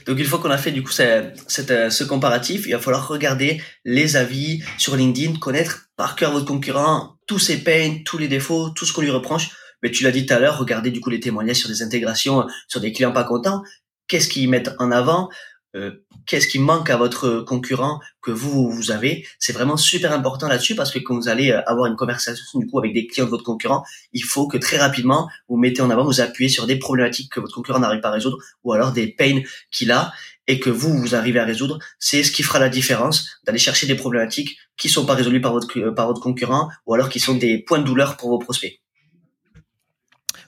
Donc 0.07 0.19
une 0.19 0.25
fois 0.25 0.39
qu'on 0.39 0.51
a 0.51 0.59
fait 0.59 0.73
du 0.73 0.83
coup 0.83 0.93
euh, 1.01 1.31
ce 1.47 2.05
comparatif, 2.05 2.67
il 2.67 2.73
va 2.73 2.79
falloir 2.79 3.09
regarder 3.09 3.63
les 3.85 4.17
avis 4.17 4.63
sur 4.79 4.97
LinkedIn, 4.97 5.39
connaître 5.39 5.87
par 5.97 6.17
cœur 6.17 6.33
votre 6.33 6.47
concurrent, 6.47 7.17
tous 7.27 7.39
ses 7.39 7.63
pains, 7.63 7.99
tous 8.05 8.19
les 8.19 8.29
défauts, 8.29 8.71
tout 8.71 8.87
ce 8.87 8.93
qu'on 8.93 9.03
lui 9.03 9.11
reproche. 9.11 9.51
Mais 9.83 9.91
tu 9.91 10.05
l'as 10.05 10.11
dit 10.11 10.27
tout 10.27 10.35
à 10.35 10.39
l'heure, 10.39 10.59
regardez 10.59 10.91
du 10.91 11.01
coup 11.01 11.11
les 11.11 11.21
témoignages 11.21 11.57
sur 11.57 11.69
des 11.69 11.83
intégrations, 11.83 12.47
sur 12.69 12.81
des 12.81 12.93
clients 12.93 13.13
pas 13.13 13.25
contents. 13.25 13.63
Qu'est-ce 14.09 14.29
qu'ils 14.29 14.51
mettent 14.51 14.73
en 14.79 14.91
avant? 14.91 15.31
Euh, 15.77 16.05
qu'est-ce 16.27 16.49
qui 16.49 16.59
manque 16.59 16.91
à 16.91 16.97
votre 16.97 17.41
concurrent 17.41 18.01
que 18.23 18.31
vous 18.31 18.71
vous 18.71 18.91
avez? 18.91 19.27
C'est 19.39 19.53
vraiment 19.53 19.77
super 19.77 20.13
important 20.13 20.49
là-dessus 20.49 20.75
parce 20.75 20.91
que 20.91 20.99
quand 20.99 21.15
vous 21.15 21.29
allez 21.29 21.53
euh, 21.53 21.63
avoir 21.67 21.87
une 21.87 21.97
conversation 21.97 22.59
du 22.59 22.67
coup 22.67 22.79
avec 22.79 22.93
des 22.93 23.07
clients 23.07 23.27
de 23.27 23.31
votre 23.31 23.45
concurrent 23.45 23.85
il 24.13 24.25
faut 24.25 24.49
que 24.49 24.59
très 24.59 24.79
rapidement 24.79 25.29
vous 25.49 25.57
mettez 25.57 25.81
en 25.81 25.91
avant 25.91 26.05
vous 26.05 26.21
appuyez 26.21 26.49
sur 26.49 26.67
des 26.67 26.77
problématiques 26.77 27.33
que 27.33 27.41
votre 27.41 27.55
concurrent 27.55 27.79
n'arrive 27.79 28.01
pas 28.01 28.09
à 28.09 28.13
résoudre 28.13 28.39
ou 28.65 28.73
alors 28.73 28.93
des 28.93 29.07
pains 29.07 29.41
qu'il 29.71 29.93
a 29.93 30.13
et 30.49 30.59
que 30.59 30.71
vous 30.71 30.97
vous 30.99 31.15
arrivez 31.15 31.39
à 31.39 31.45
résoudre. 31.45 31.79
C'est 32.01 32.25
ce 32.25 32.33
qui 32.33 32.43
fera 32.43 32.59
la 32.59 32.69
différence 32.69 33.29
d'aller 33.47 33.59
chercher 33.59 33.87
des 33.87 33.95
problématiques 33.95 34.57
qui 34.77 34.89
sont 34.89 35.07
pas 35.07 35.15
résolues 35.15 35.41
par 35.41 35.53
votre 35.53 35.91
par 35.91 36.09
votre 36.09 36.21
concurrent 36.21 36.69
ou 36.87 36.95
alors 36.95 37.09
qui 37.09 37.21
sont 37.21 37.35
des 37.35 37.59
points 37.59 37.79
de 37.79 37.85
douleur 37.85 38.17
pour 38.17 38.31
vos 38.31 38.39
prospects 38.39 38.81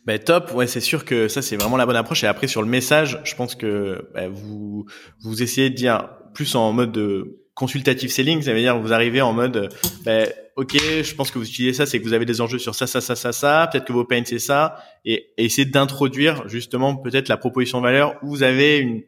ben, 0.05 0.19
top, 0.19 0.53
ouais, 0.55 0.67
c'est 0.67 0.81
sûr 0.81 1.05
que 1.05 1.29
ça 1.29 1.43
c'est 1.43 1.57
vraiment 1.57 1.77
la 1.77 1.87
bonne 1.87 1.97
approche. 1.97 2.25
Et 2.25 2.27
après 2.27 2.49
sur 2.49 2.63
le 2.63 2.69
message, 2.69 3.21
je 3.25 3.35
pense 3.35 3.55
que 3.55 4.09
bah, 4.15 4.29
vous 4.29 4.87
vous 5.21 5.43
essayez 5.43 5.71
de 5.71 5.75
dire 5.75 6.09
plus 6.35 6.55
en 6.55 6.73
mode 6.73 6.93
de 6.93 7.39
consultative 7.55 8.11
selling, 8.11 8.43
ça 8.43 8.53
veut 8.53 8.61
dire 8.61 8.79
vous 8.81 8.93
arrivez 8.93 9.21
en 9.21 9.33
mode, 9.33 9.69
ben, 10.05 10.29
ok, 10.57 10.77
je 10.77 11.15
pense 11.15 11.31
que 11.31 11.39
vous 11.39 11.49
utilisez 11.49 11.73
ça, 11.73 11.87
c'est 11.87 11.99
que 11.99 12.05
vous 12.05 12.15
avez 12.15 12.25
des 12.25 12.41
enjeux 12.41 12.59
sur 12.59 12.75
ça, 12.75 12.87
ça, 12.87 13.01
ça, 13.01 13.15
ça, 13.15 13.33
ça. 13.33 13.69
Peut-être 13.71 13.85
que 13.85 13.93
vos 13.93 14.05
pains 14.05 14.23
c'est 14.25 14.39
ça, 14.39 14.77
et, 15.05 15.29
et 15.37 15.45
essayer 15.45 15.67
d'introduire 15.67 16.49
justement 16.49 16.97
peut-être 16.97 17.29
la 17.29 17.37
proposition 17.37 17.79
de 17.79 17.85
valeur 17.85 18.17
où 18.23 18.29
vous 18.29 18.43
avez 18.43 18.79
une 18.79 19.03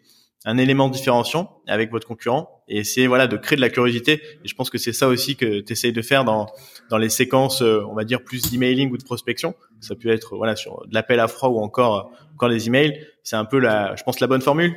un 0.44 0.58
élément 0.58 0.88
différenciant 0.88 1.60
avec 1.66 1.90
votre 1.90 2.06
concurrent 2.06 2.62
et 2.68 2.84
c'est 2.84 3.06
voilà 3.06 3.26
de 3.26 3.36
créer 3.36 3.56
de 3.56 3.60
la 3.60 3.70
curiosité 3.70 4.22
et 4.44 4.48
je 4.48 4.54
pense 4.54 4.70
que 4.70 4.78
c'est 4.78 4.92
ça 4.92 5.08
aussi 5.08 5.36
que 5.36 5.60
tu 5.60 5.72
essayes 5.72 5.92
de 5.92 6.02
faire 6.02 6.24
dans 6.24 6.46
dans 6.90 6.98
les 6.98 7.08
séquences 7.08 7.62
euh, 7.62 7.82
on 7.88 7.94
va 7.94 8.04
dire 8.04 8.22
plus 8.22 8.50
d'emailing 8.50 8.90
ou 8.90 8.98
de 8.98 9.04
prospection 9.04 9.54
ça 9.80 9.94
peut 9.94 10.10
être 10.10 10.36
voilà 10.36 10.54
sur 10.56 10.86
de 10.86 10.94
l'appel 10.94 11.20
à 11.20 11.28
froid 11.28 11.48
ou 11.48 11.58
encore 11.58 12.12
encore 12.34 12.50
des 12.50 12.66
emails 12.66 13.06
c'est 13.22 13.36
un 13.36 13.44
peu 13.44 13.58
la 13.58 13.96
je 13.96 14.02
pense 14.02 14.20
la 14.20 14.26
bonne 14.26 14.42
formule 14.42 14.74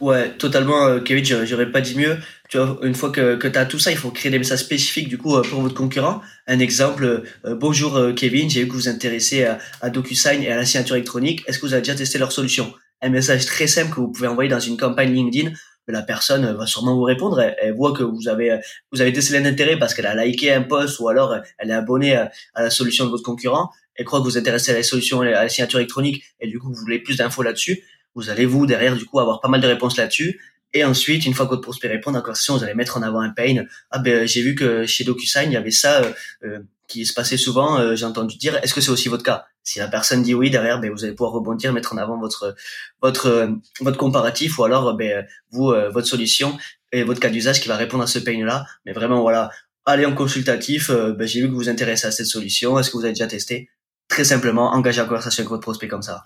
Ouais, 0.00 0.30
totalement, 0.36 0.84
euh, 0.84 1.00
Kevin, 1.00 1.46
j'aurais 1.46 1.70
pas 1.70 1.80
dit 1.80 1.96
mieux. 1.96 2.18
Tu 2.50 2.58
vois, 2.58 2.78
une 2.82 2.94
fois 2.94 3.10
que, 3.10 3.36
que 3.36 3.48
tu 3.48 3.58
as 3.58 3.64
tout 3.64 3.78
ça, 3.78 3.90
il 3.90 3.96
faut 3.96 4.10
créer 4.10 4.30
des 4.30 4.38
messages 4.38 4.58
spécifiques 4.58 5.08
du 5.08 5.16
coup 5.16 5.34
euh, 5.34 5.42
pour 5.42 5.62
votre 5.62 5.74
concurrent. 5.74 6.20
Un 6.46 6.58
exemple, 6.58 7.22
bonjour 7.44 7.98
Kevin, 8.14 8.50
j'ai 8.50 8.62
vu 8.62 8.66
que 8.66 8.72
vous 8.72 8.80
vous 8.80 8.88
intéressez 8.88 9.44
à, 9.44 9.58
à 9.80 9.88
DocuSign 9.88 10.42
et 10.42 10.50
à 10.50 10.56
la 10.56 10.66
signature 10.66 10.96
électronique. 10.96 11.42
Est-ce 11.46 11.58
que 11.58 11.66
vous 11.66 11.72
avez 11.72 11.80
déjà 11.80 11.94
testé 11.94 12.18
leur 12.18 12.32
solution? 12.32 12.74
Un 13.02 13.08
message 13.10 13.44
très 13.46 13.66
simple 13.66 13.94
que 13.94 14.00
vous 14.00 14.10
pouvez 14.10 14.28
envoyer 14.28 14.48
dans 14.48 14.60
une 14.60 14.76
campagne 14.76 15.12
LinkedIn 15.12 15.52
la 15.92 16.02
personne 16.02 16.52
va 16.52 16.66
sûrement 16.66 16.94
vous 16.94 17.02
répondre. 17.02 17.40
Elle, 17.40 17.74
voit 17.74 17.92
que 17.92 18.02
vous 18.02 18.28
avez 18.28 18.58
vous 18.92 19.00
avez 19.00 19.12
décelé 19.12 19.38
un 19.38 19.44
intérêt 19.44 19.78
parce 19.78 19.94
qu'elle 19.94 20.06
a 20.06 20.24
liké 20.24 20.52
un 20.52 20.62
post 20.62 21.00
ou 21.00 21.08
alors 21.08 21.36
elle 21.58 21.70
est 21.70 21.74
abonnée 21.74 22.14
à, 22.16 22.30
la 22.56 22.70
solution 22.70 23.04
de 23.04 23.10
votre 23.10 23.22
concurrent. 23.22 23.70
Elle 23.94 24.06
croit 24.06 24.20
que 24.20 24.24
vous 24.24 24.38
intéressez 24.38 24.72
à 24.72 24.74
la 24.74 24.82
solution 24.82 25.20
à 25.20 25.30
la 25.30 25.48
signature 25.48 25.78
électronique 25.78 26.24
et 26.40 26.48
du 26.48 26.58
coup 26.58 26.68
vous 26.68 26.80
voulez 26.80 26.98
plus 26.98 27.16
d'infos 27.16 27.42
là-dessus. 27.42 27.82
Vous 28.14 28.30
allez 28.30 28.46
vous 28.46 28.66
derrière 28.66 28.96
du 28.96 29.04
coup 29.04 29.20
avoir 29.20 29.40
pas 29.40 29.48
mal 29.48 29.60
de 29.60 29.66
réponses 29.66 29.96
là-dessus. 29.96 30.40
Et 30.74 30.84
ensuite, 30.84 31.26
une 31.26 31.34
fois 31.34 31.44
que 31.44 31.50
votre 31.50 31.62
prospect 31.62 31.88
répond 31.88 32.10
à 32.10 32.14
la 32.14 32.20
conversation, 32.22 32.56
vous 32.56 32.64
allez 32.64 32.74
mettre 32.74 32.96
en 32.96 33.02
avant 33.02 33.20
un 33.20 33.28
pain. 33.28 33.64
Ah 33.90 33.98
ben 33.98 34.26
j'ai 34.26 34.42
vu 34.42 34.54
que 34.54 34.86
chez 34.86 35.04
DocuSign 35.04 35.50
il 35.50 35.54
y 35.54 35.56
avait 35.56 35.70
ça 35.70 36.02
euh, 36.44 36.60
qui 36.88 37.04
se 37.04 37.12
passait 37.12 37.36
souvent. 37.36 37.78
Euh, 37.78 37.94
j'ai 37.94 38.06
entendu 38.06 38.38
dire. 38.38 38.58
Est-ce 38.62 38.72
que 38.72 38.80
c'est 38.80 38.90
aussi 38.90 39.08
votre 39.08 39.24
cas? 39.24 39.46
Si 39.64 39.78
la 39.78 39.88
personne 39.88 40.22
dit 40.22 40.34
oui 40.34 40.50
derrière, 40.50 40.80
ben 40.80 40.90
vous 40.90 41.04
allez 41.04 41.14
pouvoir 41.14 41.32
rebondir, 41.32 41.72
mettre 41.72 41.92
en 41.92 41.96
avant 41.98 42.18
votre 42.18 42.54
votre 43.00 43.26
euh, 43.26 43.48
votre 43.80 43.98
comparatif 43.98 44.58
ou 44.58 44.64
alors 44.64 44.94
ben 44.96 45.26
vous 45.50 45.72
votre 45.92 46.06
solution 46.06 46.56
et 46.92 47.04
votre 47.04 47.20
cas 47.20 47.30
d'usage 47.30 47.60
qui 47.60 47.68
va 47.68 47.76
répondre 47.76 48.02
à 48.02 48.06
ce 48.06 48.18
pain 48.18 48.44
là. 48.44 48.66
Mais 48.84 48.92
vraiment 48.92 49.22
voilà, 49.22 49.50
allez 49.84 50.06
en 50.06 50.14
consultatif. 50.14 50.90
ben, 50.90 51.26
j'ai 51.26 51.40
vu 51.40 51.46
que 51.46 51.52
vous 51.52 51.58
vous 51.58 51.68
intéressez 51.68 52.06
à 52.06 52.10
cette 52.12 52.26
solution. 52.26 52.78
Est-ce 52.78 52.90
que 52.90 52.96
vous 52.96 53.04
avez 53.04 53.14
déjà 53.14 53.26
testé? 53.26 53.70
Très 54.08 54.24
simplement, 54.24 54.72
engagez 54.72 55.00
la 55.00 55.06
conversation 55.06 55.42
avec 55.42 55.50
votre 55.50 55.62
prospect 55.62 55.88
comme 55.88 56.02
ça. 56.02 56.24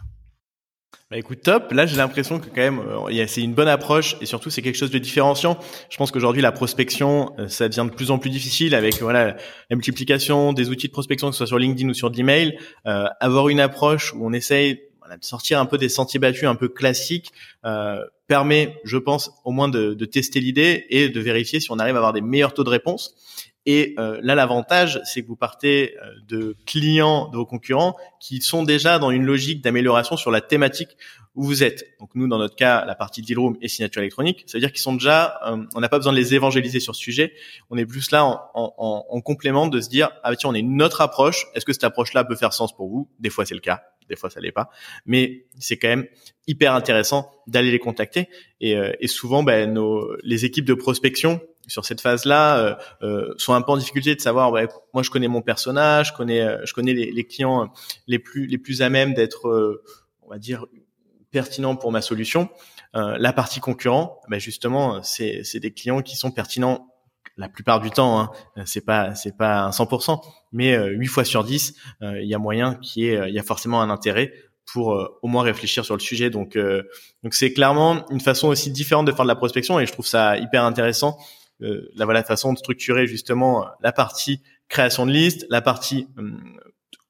Bah 1.08 1.18
écoute, 1.18 1.42
top. 1.42 1.70
Là, 1.70 1.86
j'ai 1.86 1.96
l'impression 1.96 2.40
que 2.40 2.46
quand 2.46 2.56
même, 2.56 2.80
euh, 2.80 3.26
c'est 3.28 3.40
une 3.40 3.54
bonne 3.54 3.68
approche 3.68 4.16
et 4.20 4.26
surtout 4.26 4.50
c'est 4.50 4.60
quelque 4.60 4.76
chose 4.76 4.90
de 4.90 4.98
différenciant. 4.98 5.56
Je 5.88 5.96
pense 5.98 6.10
qu'aujourd'hui, 6.10 6.42
la 6.42 6.50
prospection, 6.50 7.32
euh, 7.38 7.46
ça 7.46 7.68
devient 7.68 7.86
de 7.88 7.94
plus 7.94 8.10
en 8.10 8.18
plus 8.18 8.28
difficile 8.28 8.74
avec 8.74 9.00
voilà 9.00 9.36
la 9.70 9.76
multiplication 9.76 10.52
des 10.52 10.68
outils 10.68 10.88
de 10.88 10.92
prospection, 10.92 11.28
que 11.28 11.34
ce 11.34 11.38
soit 11.38 11.46
sur 11.46 11.60
LinkedIn 11.60 11.88
ou 11.90 11.94
sur 11.94 12.10
l'email. 12.10 12.58
Euh, 12.86 13.06
avoir 13.20 13.48
une 13.50 13.60
approche 13.60 14.14
où 14.14 14.26
on 14.26 14.32
essaye 14.32 14.80
voilà, 14.98 15.16
de 15.16 15.24
sortir 15.24 15.60
un 15.60 15.66
peu 15.66 15.78
des 15.78 15.88
sentiers 15.88 16.18
battus, 16.18 16.48
un 16.48 16.56
peu 16.56 16.68
classiques, 16.68 17.30
euh, 17.64 18.04
permet, 18.26 18.76
je 18.82 18.96
pense, 18.96 19.30
au 19.44 19.52
moins 19.52 19.68
de, 19.68 19.94
de 19.94 20.04
tester 20.06 20.40
l'idée 20.40 20.86
et 20.90 21.08
de 21.08 21.20
vérifier 21.20 21.60
si 21.60 21.70
on 21.70 21.78
arrive 21.78 21.94
à 21.94 21.98
avoir 21.98 22.14
des 22.14 22.20
meilleurs 22.20 22.52
taux 22.52 22.64
de 22.64 22.70
réponse. 22.70 23.14
Et 23.66 23.94
euh, 23.98 24.20
là, 24.22 24.36
l'avantage, 24.36 25.00
c'est 25.04 25.22
que 25.22 25.26
vous 25.26 25.36
partez 25.36 25.96
euh, 26.00 26.10
de 26.28 26.56
clients 26.66 27.28
de 27.28 27.36
vos 27.36 27.46
concurrents 27.46 27.96
qui 28.20 28.40
sont 28.40 28.62
déjà 28.62 28.98
dans 29.00 29.10
une 29.10 29.24
logique 29.24 29.60
d'amélioration 29.62 30.16
sur 30.16 30.30
la 30.30 30.40
thématique 30.40 30.96
où 31.34 31.44
vous 31.44 31.62
êtes. 31.64 31.84
Donc 32.00 32.10
nous, 32.14 32.28
dans 32.28 32.38
notre 32.38 32.56
cas, 32.56 32.84
la 32.86 32.94
partie 32.94 33.22
deal 33.22 33.38
room 33.38 33.58
et 33.60 33.68
signature 33.68 34.00
électronique, 34.00 34.44
ça 34.46 34.56
veut 34.56 34.60
dire 34.60 34.72
qu'ils 34.72 34.80
sont 34.80 34.94
déjà, 34.94 35.40
euh, 35.46 35.64
on 35.74 35.80
n'a 35.80 35.88
pas 35.88 35.98
besoin 35.98 36.12
de 36.12 36.16
les 36.16 36.34
évangéliser 36.34 36.80
sur 36.80 36.94
ce 36.94 37.02
sujet. 37.02 37.34
On 37.68 37.76
est 37.76 37.84
plus 37.84 38.10
là 38.12 38.24
en, 38.24 38.40
en, 38.54 39.04
en 39.08 39.20
complément 39.20 39.66
de 39.66 39.80
se 39.80 39.88
dire, 39.88 40.10
ah 40.22 40.34
tiens, 40.36 40.50
on 40.50 40.54
a 40.54 40.58
une 40.58 40.80
autre 40.80 41.00
approche. 41.00 41.46
Est-ce 41.54 41.66
que 41.66 41.72
cette 41.72 41.84
approche-là 41.84 42.24
peut 42.24 42.36
faire 42.36 42.52
sens 42.52 42.74
pour 42.74 42.88
vous? 42.88 43.10
Des 43.18 43.30
fois, 43.30 43.44
c'est 43.44 43.54
le 43.54 43.60
cas. 43.60 43.82
Des 44.08 44.14
fois, 44.14 44.30
ça 44.30 44.38
l'est 44.40 44.52
pas. 44.52 44.70
Mais 45.04 45.46
c'est 45.58 45.76
quand 45.76 45.88
même 45.88 46.06
hyper 46.46 46.72
intéressant 46.72 47.28
d'aller 47.48 47.72
les 47.72 47.80
contacter. 47.80 48.28
Et, 48.60 48.76
et 49.00 49.08
souvent, 49.08 49.42
ben, 49.42 49.72
nos, 49.72 50.16
les 50.22 50.44
équipes 50.44 50.64
de 50.64 50.74
prospection 50.74 51.40
sur 51.66 51.84
cette 51.84 52.00
phase-là 52.00 52.58
euh, 52.58 52.74
euh, 53.02 53.34
sont 53.38 53.54
un 53.54 53.62
peu 53.62 53.72
en 53.72 53.76
difficulté 53.76 54.14
de 54.14 54.20
savoir 54.20 54.52
ouais, 54.52 54.68
moi 54.94 55.02
je 55.02 55.10
connais 55.10 55.28
mon 55.28 55.42
personnage, 55.42 56.08
je 56.08 56.12
connais 56.14 56.40
euh, 56.40 56.64
je 56.64 56.72
connais 56.72 56.94
les, 56.94 57.10
les 57.10 57.24
clients 57.24 57.72
les 58.06 58.18
plus 58.18 58.46
les 58.46 58.58
plus 58.58 58.82
à 58.82 58.88
même 58.88 59.14
d'être 59.14 59.80
on 60.22 60.30
va 60.30 60.38
dire 60.38 60.66
pertinents 61.30 61.76
pour 61.76 61.92
ma 61.92 62.00
solution. 62.00 62.48
la 62.94 63.32
partie 63.32 63.60
concurrent, 63.60 64.20
ben 64.28 64.38
justement 64.38 65.02
c'est 65.02 65.42
c'est 65.44 65.60
des 65.60 65.72
clients 65.72 66.02
qui 66.02 66.16
sont 66.16 66.30
pertinents 66.30 66.92
la 67.38 67.50
plupart 67.50 67.80
du 67.80 67.90
temps, 67.90 68.18
hein, 68.18 68.30
c'est 68.64 68.84
pas 68.84 69.14
c'est 69.14 69.36
pas 69.36 69.60
un 69.60 69.70
100%, 69.70 70.20
mais 70.52 70.74
euh, 70.74 70.86
8 70.86 71.06
fois 71.06 71.24
sur 71.24 71.44
10, 71.44 71.74
il 72.00 72.24
y 72.24 72.34
a 72.34 72.38
moyen 72.38 72.76
qu'il 72.76 73.02
y 73.02 73.08
ait 73.08 73.28
il 73.28 73.34
y 73.34 73.38
a 73.38 73.42
forcément 73.42 73.82
un 73.82 73.90
intérêt 73.90 74.32
pour 74.72 74.98
au 75.22 75.28
moins 75.28 75.42
réfléchir 75.42 75.84
sur 75.84 75.94
le 75.94 76.00
sujet. 76.00 76.30
Donc 76.30 76.56
donc 76.56 77.34
c'est 77.34 77.52
clairement 77.52 78.08
une 78.10 78.20
façon 78.20 78.48
aussi 78.48 78.70
différente 78.70 79.06
de 79.06 79.12
faire 79.12 79.24
de 79.24 79.28
la 79.28 79.36
prospection 79.36 79.78
et 79.78 79.86
je 79.86 79.92
trouve 79.92 80.06
ça 80.06 80.38
hyper 80.38 80.64
intéressant 80.64 81.18
euh, 81.62 81.88
la 81.94 82.04
voilà 82.04 82.22
façon 82.22 82.52
de 82.52 82.58
structurer 82.58 83.06
justement 83.06 83.66
la 83.80 83.92
partie 83.92 84.42
création 84.68 85.06
de 85.06 85.12
liste, 85.12 85.46
la 85.50 85.62
partie 85.62 86.08
hum, 86.16 86.58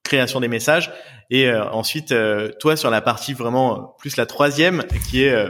création 0.03 0.41
des 0.41 0.49
messages. 0.49 0.93
Et 1.31 1.49
euh, 1.49 1.69
ensuite 1.71 2.13
euh, 2.13 2.51
toi 2.61 2.77
sur 2.77 2.91
la 2.91 3.01
partie 3.01 3.35
vraiment 3.35 3.97
plus 3.99 4.17
la 4.17 4.27
troisième 4.27 4.85
qui 5.09 5.25
est 5.25 5.49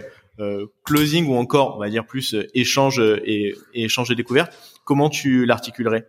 closing 0.85 1.27
ou 1.29 1.37
encore 1.37 1.77
on 1.77 1.79
va 1.79 1.89
dire 1.89 2.05
plus 2.05 2.37
échange 2.53 3.01
et, 3.01 3.55
et 3.73 3.85
échange 3.85 4.11
de 4.11 4.15
découverte 4.15 4.53
comment 4.87 5.11
tu 5.11 5.45
l'articulerais? 5.45 6.09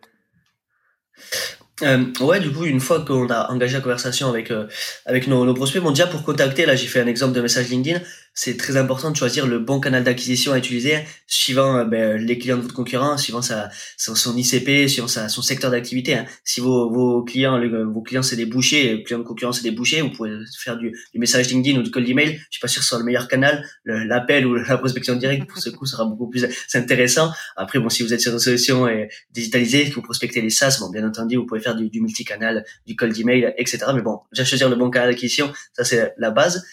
Euh, 1.84 2.06
ouais, 2.22 2.40
du 2.40 2.52
coup, 2.52 2.66
une 2.66 2.80
fois 2.80 3.06
qu'on 3.06 3.30
a 3.30 3.52
engagé 3.52 3.76
la 3.76 3.82
conversation 3.82 4.30
avec 4.30 4.50
euh, 4.50 4.68
avec 5.06 5.28
nos, 5.28 5.46
nos, 5.46 5.54
prospects, 5.54 5.82
bon 5.82 5.92
déjà 5.92 6.08
pour 6.08 6.24
contacter, 6.24 6.66
là 6.66 6.76
j'ai 6.76 6.88
fait 6.88 7.02
un 7.02 7.08
exemple 7.08 7.34
de 7.34 7.42
message 7.42 7.70
LinkedIn, 7.70 8.00
c'est 8.38 8.56
très 8.56 8.78
important 8.78 9.10
de 9.10 9.16
choisir 9.16 9.48
le 9.48 9.58
bon 9.58 9.80
canal 9.80 10.04
d'acquisition 10.04 10.54
à 10.54 10.60
utiliser 10.60 11.00
suivant 11.26 11.76
euh, 11.76 11.86
ben, 11.86 12.24
les 12.24 12.38
clients 12.38 12.58
de 12.58 12.62
votre 12.62 12.76
concurrent, 12.76 13.18
suivant 13.18 13.42
sa, 13.42 13.70
son, 13.98 14.38
ICP, 14.38 14.88
suivant 14.88 15.08
sa, 15.08 15.28
son 15.28 15.42
secteur 15.42 15.72
d'activité. 15.72 16.14
Hein. 16.14 16.26
Si 16.44 16.62
vos, 16.62 16.88
vos 16.92 17.24
clients 17.24 17.60
vos 17.92 18.02
clients 18.02 18.22
c'est 18.22 18.36
des 18.36 18.46
bouchers, 18.46 18.98
les 18.98 19.04
clients 19.04 19.20
de 19.20 19.24
concurrent 19.24 19.54
c'est 19.54 19.64
des 19.64 19.72
bouchers, 19.72 20.02
vous 20.02 20.12
pouvez 20.12 20.38
faire 20.56 20.78
du, 20.78 20.92
du 20.92 21.20
message 21.20 21.50
LinkedIn 21.50 21.80
ou 21.80 21.82
du 21.82 21.90
cold 21.90 22.08
email. 22.08 22.38
Je 22.38 22.46
suis 22.52 22.62
pas 22.62 22.68
sûr 22.68 22.82
que 22.82 22.84
ce 22.84 22.90
soit 22.90 23.00
le 23.00 23.06
meilleur 23.06 23.28
canal, 23.28 23.66
l'appel 23.86 24.46
ou 24.46 24.54
la 24.70 24.78
prospection 24.78 25.16
directe 25.16 25.50
pour 25.50 25.58
ce 25.58 25.72
coup 25.72 25.88
sera 25.88 26.06
beaucoup 26.06 26.30
plus 26.30 26.46
intéressant. 26.76 27.32
Après 27.56 27.80
bon, 27.80 27.90
si 27.90 28.04
vous 28.04 28.14
êtes 28.14 28.22
sur 28.22 28.34
une 28.34 28.40
solution 28.40 28.88
digitalisée, 29.32 29.90
que 29.90 29.96
vous 29.96 30.04
prospectez 30.04 30.42
les 30.42 30.52
SaaS, 30.52 30.78
bon 30.80 30.92
bien 30.92 31.08
entendu 31.08 31.38
vous 31.38 31.48
pouvez 31.48 31.62
faire 31.62 31.76
du, 31.76 31.90
du 31.90 32.02
multicanal, 32.02 32.66
du 32.86 32.96
cold 32.96 33.18
email, 33.18 33.56
etc. 33.58 33.80
Mais 33.96 34.04
bon, 34.04 34.20
déjà 34.32 34.46
choisir 34.46 34.70
le 34.70 34.76
bon 34.76 34.92
canal 34.92 35.10
d'acquisition, 35.10 35.52
ça 35.74 35.84
c'est 35.84 36.14
la 36.20 36.30
base. 36.30 36.64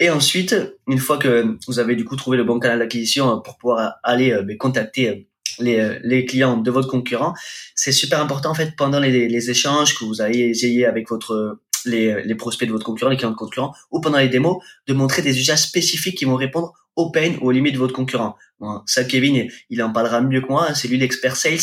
Et 0.00 0.10
ensuite, 0.10 0.56
une 0.88 0.98
fois 0.98 1.18
que 1.18 1.56
vous 1.66 1.78
avez 1.78 1.94
du 1.94 2.04
coup 2.04 2.16
trouvé 2.16 2.36
le 2.36 2.44
bon 2.44 2.58
canal 2.58 2.80
d'acquisition 2.80 3.30
euh, 3.30 3.40
pour 3.40 3.56
pouvoir 3.58 3.94
aller 4.02 4.32
euh, 4.32 4.42
ben, 4.42 4.56
contacter 4.56 5.08
euh, 5.08 5.14
les, 5.60 5.98
les, 6.02 6.24
clients 6.24 6.56
de 6.56 6.70
votre 6.70 6.88
concurrent, 6.88 7.32
c'est 7.76 7.92
super 7.92 8.20
important 8.20 8.50
en 8.50 8.54
fait 8.54 8.74
pendant 8.76 8.98
les, 8.98 9.28
les 9.28 9.50
échanges 9.50 9.96
que 9.96 10.04
vous 10.04 10.20
ayez 10.20 10.84
avec 10.84 11.08
votre 11.08 11.60
les, 11.84 12.24
les, 12.24 12.34
prospects 12.34 12.66
de 12.66 12.72
votre 12.72 12.84
concurrent, 12.84 13.10
les 13.10 13.16
clients 13.16 13.30
de 13.30 13.36
concurrent, 13.36 13.72
ou 13.90 14.00
pendant 14.00 14.18
les 14.18 14.28
démos, 14.28 14.56
de 14.86 14.94
montrer 14.94 15.22
des 15.22 15.38
usages 15.38 15.62
spécifiques 15.62 16.16
qui 16.16 16.24
vont 16.24 16.34
répondre 16.34 16.72
aux 16.96 17.10
pain 17.10 17.34
ou 17.40 17.48
aux 17.48 17.50
limites 17.50 17.74
de 17.74 17.78
votre 17.78 17.94
concurrent. 17.94 18.36
Bon, 18.58 18.80
ça, 18.86 19.04
Kevin, 19.04 19.48
il 19.70 19.82
en 19.82 19.92
parlera 19.92 20.20
mieux 20.20 20.40
que 20.40 20.48
moi. 20.48 20.68
Hein, 20.68 20.74
c'est 20.74 20.88
lui 20.88 20.98
l'expert 20.98 21.36
sales. 21.36 21.58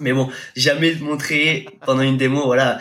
Mais 0.00 0.12
bon, 0.12 0.28
jamais 0.56 0.94
montrer 0.96 1.66
pendant 1.84 2.02
une 2.02 2.16
démo, 2.16 2.44
voilà, 2.44 2.80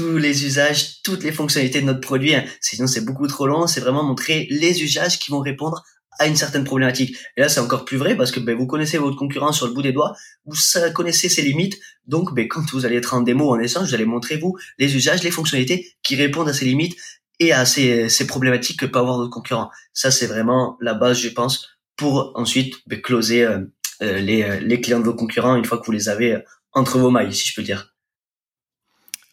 tous 0.00 0.16
les 0.16 0.46
usages, 0.46 1.02
toutes 1.02 1.22
les 1.22 1.30
fonctionnalités 1.30 1.82
de 1.82 1.86
notre 1.86 2.00
produit. 2.00 2.34
Hein. 2.34 2.44
Sinon, 2.62 2.86
c'est 2.86 3.04
beaucoup 3.04 3.26
trop 3.26 3.46
long. 3.46 3.66
C'est 3.66 3.80
vraiment 3.80 4.02
montrer 4.02 4.46
les 4.50 4.82
usages 4.82 5.18
qui 5.18 5.30
vont 5.30 5.40
répondre 5.40 5.84
à 6.18 6.26
une 6.26 6.36
certaine 6.36 6.64
problématique. 6.64 7.16
Et 7.36 7.42
là, 7.42 7.50
c'est 7.50 7.60
encore 7.60 7.84
plus 7.84 7.98
vrai 7.98 8.16
parce 8.16 8.30
que 8.30 8.40
ben, 8.40 8.56
vous 8.56 8.66
connaissez 8.66 8.96
votre 8.96 9.16
concurrent 9.16 9.52
sur 9.52 9.66
le 9.66 9.74
bout 9.74 9.82
des 9.82 9.92
doigts, 9.92 10.14
vous 10.46 10.56
connaissez 10.94 11.28
ses 11.28 11.42
limites. 11.42 11.78
Donc, 12.06 12.34
ben, 12.34 12.48
quand 12.48 12.62
vous 12.72 12.86
allez 12.86 12.96
être 12.96 13.12
en 13.12 13.20
démo, 13.20 13.50
en 13.50 13.60
échange, 13.60 13.88
vous 13.88 13.94
allez 13.94 14.06
montrer, 14.06 14.38
vous, 14.38 14.56
les 14.78 14.96
usages, 14.96 15.22
les 15.22 15.30
fonctionnalités 15.30 15.94
qui 16.02 16.16
répondent 16.16 16.48
à 16.48 16.54
ces 16.54 16.64
limites 16.64 16.96
et 17.38 17.52
à 17.52 17.66
ces, 17.66 18.26
problématiques 18.26 18.80
que 18.80 18.86
peut 18.86 18.98
avoir 18.98 19.18
votre 19.18 19.30
concurrent. 19.30 19.70
Ça, 19.92 20.10
c'est 20.10 20.26
vraiment 20.26 20.78
la 20.80 20.94
base, 20.94 21.18
je 21.18 21.28
pense, 21.28 21.68
pour 21.96 22.32
ensuite 22.36 22.76
ben, 22.86 23.02
closer 23.02 23.44
euh, 23.44 23.60
euh, 24.00 24.18
les, 24.18 24.44
euh, 24.44 24.60
les 24.60 24.80
clients 24.80 25.00
de 25.00 25.04
vos 25.04 25.14
concurrents 25.14 25.56
une 25.56 25.66
fois 25.66 25.76
que 25.76 25.84
vous 25.84 25.92
les 25.92 26.08
avez 26.08 26.38
entre 26.72 26.98
vos 26.98 27.10
mailles, 27.10 27.34
si 27.34 27.46
je 27.48 27.54
peux 27.54 27.62
dire. 27.62 27.94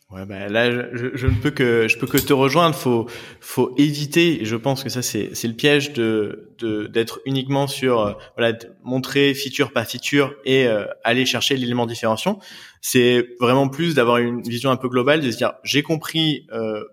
Ouais, 0.09 0.25
bah 0.25 0.47
là, 0.47 0.71
je, 0.71 1.15
je, 1.15 1.27
ne 1.27 1.35
peux 1.35 1.51
que 1.51 1.89
je 1.89 1.97
peux 1.97 2.07
que 2.07 2.17
te 2.17 2.31
rejoindre. 2.31 2.75
Faut 2.75 3.07
faut 3.41 3.75
éviter. 3.77 4.45
Je 4.45 4.55
pense 4.55 4.81
que 4.81 4.89
ça 4.89 5.01
c'est 5.01 5.31
c'est 5.33 5.49
le 5.49 5.53
piège 5.53 5.91
de 5.91 6.53
d'être 6.89 7.19
uniquement 7.25 7.67
sur 7.67 8.17
voilà 8.37 8.57
montrer 8.83 9.33
feature 9.33 9.73
par 9.73 9.85
feature 9.85 10.33
et 10.45 10.65
aller 11.03 11.25
chercher 11.25 11.57
l'élément 11.57 11.85
différenciant. 11.85 12.39
C'est 12.81 13.27
vraiment 13.41 13.67
plus 13.67 13.95
d'avoir 13.95 14.17
une 14.17 14.41
vision 14.41 14.71
un 14.71 14.77
peu 14.77 14.87
globale, 14.87 15.19
de 15.19 15.29
se 15.29 15.35
dire 15.35 15.55
j'ai 15.65 15.83
compris 15.83 16.47
euh, 16.53 16.83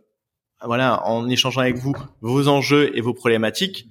voilà 0.64 1.06
en 1.06 1.28
échangeant 1.28 1.60
avec 1.60 1.76
vous 1.76 1.94
vos 2.20 2.48
enjeux 2.48 2.96
et 2.96 3.00
vos 3.00 3.14
problématiques. 3.14 3.86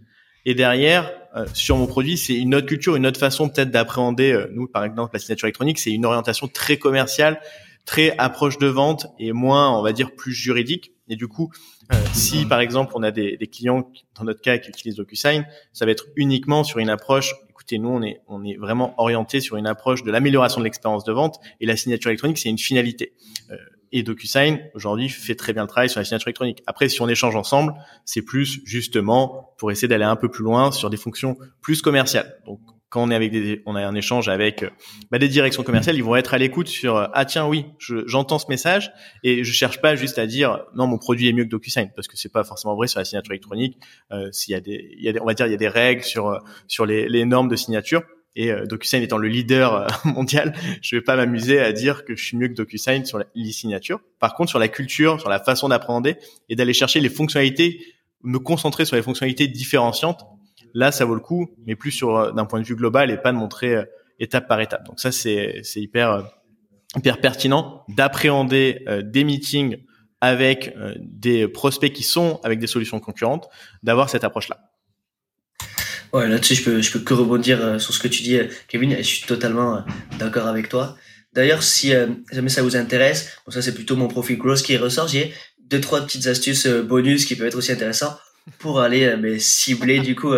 Et 0.45 0.55
derrière, 0.55 1.09
euh, 1.35 1.45
sur 1.53 1.77
mon 1.77 1.87
produit, 1.87 2.17
c'est 2.17 2.35
une 2.35 2.53
autre 2.55 2.67
culture, 2.67 2.95
une 2.95 3.07
autre 3.07 3.19
façon 3.19 3.47
peut-être 3.47 3.71
d'appréhender. 3.71 4.33
Euh, 4.33 4.47
nous, 4.51 4.67
par 4.67 4.83
exemple, 4.83 5.11
la 5.13 5.19
signature 5.19 5.45
électronique, 5.45 5.79
c'est 5.79 5.91
une 5.91 6.05
orientation 6.05 6.49
très 6.49 6.77
commerciale, 6.77 7.39
très 7.85 8.15
approche 8.17 8.57
de 8.57 8.67
vente 8.67 9.07
et 9.19 9.31
moins, 9.33 9.77
on 9.77 9.81
va 9.81 9.93
dire, 9.93 10.15
plus 10.15 10.33
juridique. 10.33 10.91
Et 11.09 11.15
du 11.15 11.27
coup, 11.27 11.51
euh, 11.91 11.95
si 12.13 12.45
par 12.45 12.61
exemple 12.61 12.93
on 12.95 13.03
a 13.03 13.11
des, 13.11 13.35
des, 13.35 13.47
clients, 13.47 13.91
dans 14.15 14.23
notre 14.23 14.41
cas, 14.41 14.57
qui 14.57 14.69
utilisent 14.69 14.95
DocuSign, 14.95 15.45
ça 15.73 15.85
va 15.85 15.91
être 15.91 16.05
uniquement 16.15 16.63
sur 16.63 16.79
une 16.79 16.89
approche. 16.89 17.33
Écoutez, 17.49 17.77
nous, 17.77 17.89
on 17.89 18.01
est, 18.01 18.21
on 18.27 18.43
est 18.43 18.55
vraiment 18.55 18.93
orienté 18.97 19.41
sur 19.41 19.57
une 19.57 19.67
approche 19.67 20.03
de 20.03 20.11
l'amélioration 20.11 20.59
de 20.59 20.63
l'expérience 20.63 21.03
de 21.03 21.11
vente 21.11 21.39
et 21.59 21.65
la 21.65 21.75
signature 21.75 22.09
électronique, 22.09 22.37
c'est 22.37 22.49
une 22.49 22.57
finalité. 22.57 23.13
Et 23.95 24.01
DocuSign, 24.01 24.59
aujourd'hui, 24.73 25.07
fait 25.07 25.35
très 25.35 25.53
bien 25.53 25.61
le 25.61 25.67
travail 25.67 25.87
sur 25.87 25.99
la 25.99 26.03
signature 26.03 26.27
électronique. 26.27 26.63
Après, 26.65 26.89
si 26.89 26.99
on 27.03 27.07
échange 27.07 27.35
ensemble, 27.35 27.75
c'est 28.05 28.23
plus 28.23 28.59
justement 28.65 29.53
pour 29.59 29.71
essayer 29.71 29.87
d'aller 29.87 30.03
un 30.03 30.15
peu 30.15 30.29
plus 30.29 30.43
loin 30.43 30.71
sur 30.71 30.89
des 30.89 30.97
fonctions 30.97 31.37
plus 31.61 31.83
commerciales. 31.83 32.39
Donc, 32.47 32.59
quand 32.93 33.01
on 33.01 33.09
est 33.09 33.15
avec 33.15 33.31
des, 33.31 33.63
on 33.65 33.75
a 33.75 33.83
un 33.83 33.95
échange 33.95 34.29
avec 34.29 34.63
bah, 35.09 35.17
des 35.17 35.27
directions 35.27 35.63
commerciales, 35.63 35.95
ils 35.95 36.03
vont 36.03 36.15
être 36.15 36.35
à 36.35 36.37
l'écoute 36.37 36.67
sur 36.67 37.09
ah 37.11 37.25
tiens 37.25 37.47
oui, 37.47 37.65
j'entends 38.05 38.37
ce 38.37 38.45
message 38.49 38.93
et 39.23 39.43
je 39.43 39.51
cherche 39.51 39.81
pas 39.81 39.95
juste 39.95 40.19
à 40.19 40.27
dire 40.27 40.63
non 40.75 40.85
mon 40.85 40.99
produit 40.99 41.27
est 41.27 41.33
mieux 41.33 41.45
que 41.45 41.49
DocuSign 41.49 41.89
parce 41.95 42.07
que 42.07 42.15
c'est 42.17 42.31
pas 42.31 42.43
forcément 42.43 42.75
vrai 42.75 42.87
sur 42.87 42.99
la 42.99 43.05
signature 43.05 43.31
électronique. 43.31 43.79
Euh, 44.11 44.31
S'il 44.31 44.51
y 44.51 44.55
a 44.55 44.59
des, 44.61 44.91
il 44.95 45.03
y 45.03 45.09
a 45.09 45.13
des, 45.13 45.19
on 45.19 45.25
va 45.25 45.33
dire 45.33 45.47
il 45.47 45.51
y 45.51 45.55
a 45.55 45.57
des 45.57 45.67
règles 45.67 46.03
sur 46.03 46.39
sur 46.67 46.85
les, 46.85 47.09
les 47.09 47.25
normes 47.25 47.47
de 47.47 47.55
signature. 47.55 48.03
Et 48.35 48.51
euh, 48.51 48.65
DocuSign 48.65 49.01
étant 49.01 49.17
le 49.17 49.27
leader 49.27 49.73
euh, 49.73 49.87
mondial, 50.05 50.53
je 50.81 50.95
vais 50.95 51.01
pas 51.01 51.15
m'amuser 51.15 51.59
à 51.59 51.71
dire 51.71 52.05
que 52.05 52.15
je 52.15 52.23
suis 52.23 52.37
mieux 52.37 52.47
que 52.47 52.53
DocuSign 52.53 53.05
sur 53.05 53.19
l'e-signature. 53.19 53.99
Par 54.19 54.35
contre, 54.35 54.49
sur 54.49 54.59
la 54.59 54.67
culture, 54.67 55.19
sur 55.19 55.29
la 55.29 55.39
façon 55.39 55.69
d'apprendre 55.69 56.09
et 56.49 56.55
d'aller 56.55 56.73
chercher 56.73 56.99
les 56.99 57.09
fonctionnalités, 57.09 57.79
me 58.23 58.39
concentrer 58.39 58.85
sur 58.85 58.95
les 58.95 59.03
fonctionnalités 59.03 59.47
différenciantes, 59.47 60.25
là, 60.73 60.91
ça 60.91 61.05
vaut 61.05 61.15
le 61.15 61.21
coup, 61.21 61.49
mais 61.65 61.75
plus 61.75 61.91
sur 61.91 62.15
euh, 62.15 62.31
d'un 62.31 62.45
point 62.45 62.59
de 62.59 62.65
vue 62.65 62.75
global 62.75 63.11
et 63.11 63.17
pas 63.17 63.31
de 63.31 63.37
montrer 63.37 63.75
étape 64.19 64.47
par 64.47 64.59
étape. 64.61 64.85
Donc 64.85 64.99
ça, 64.99 65.11
c'est 65.11 65.61
hyper 65.75 66.23
hyper 66.95 67.19
pertinent 67.19 67.83
d'appréhender 67.89 68.85
des 69.03 69.23
meetings 69.23 69.77
avec 70.21 70.75
des 70.99 71.47
prospects 71.47 71.91
qui 71.91 72.03
sont 72.03 72.39
avec 72.43 72.59
des 72.59 72.67
solutions 72.67 72.99
concurrentes, 72.99 73.49
d'avoir 73.81 74.09
cette 74.09 74.23
approche-là. 74.23 74.73
Ouais, 76.13 76.29
là-dessus, 76.29 76.53
je 76.53 76.63
peux, 76.63 76.81
je 76.81 76.91
peux 76.91 76.99
que 76.99 77.15
rebondir 77.15 77.59
euh, 77.59 77.79
sur 77.79 77.91
ce 77.91 77.99
que 77.99 78.07
tu 78.07 78.21
dis, 78.21 78.37
euh, 78.37 78.45
Kevin, 78.67 78.95
je 78.95 79.01
suis 79.01 79.25
totalement 79.25 79.77
euh, 79.77 79.79
d'accord 80.19 80.45
avec 80.45 80.69
toi. 80.69 80.95
D'ailleurs, 81.33 81.63
si 81.63 81.91
jamais 82.31 82.49
ça 82.49 82.61
vous 82.61 82.75
intéresse, 82.75 83.31
bon, 83.43 83.51
ça 83.51 83.63
c'est 83.63 83.73
plutôt 83.73 83.95
mon 83.95 84.07
profil 84.07 84.37
Growth 84.37 84.61
qui 84.61 84.77
ressort, 84.77 85.07
j'ai 85.07 85.33
deux, 85.63 85.81
trois 85.81 86.01
petites 86.01 86.27
astuces 86.27 86.67
bonus 86.67 87.25
qui 87.25 87.35
peuvent 87.35 87.47
être 87.47 87.57
aussi 87.57 87.71
intéressantes 87.71 88.15
pour 88.59 88.81
aller 88.81 89.15
mais, 89.17 89.39
cibler 89.39 89.99
du 89.99 90.15
coup 90.15 90.33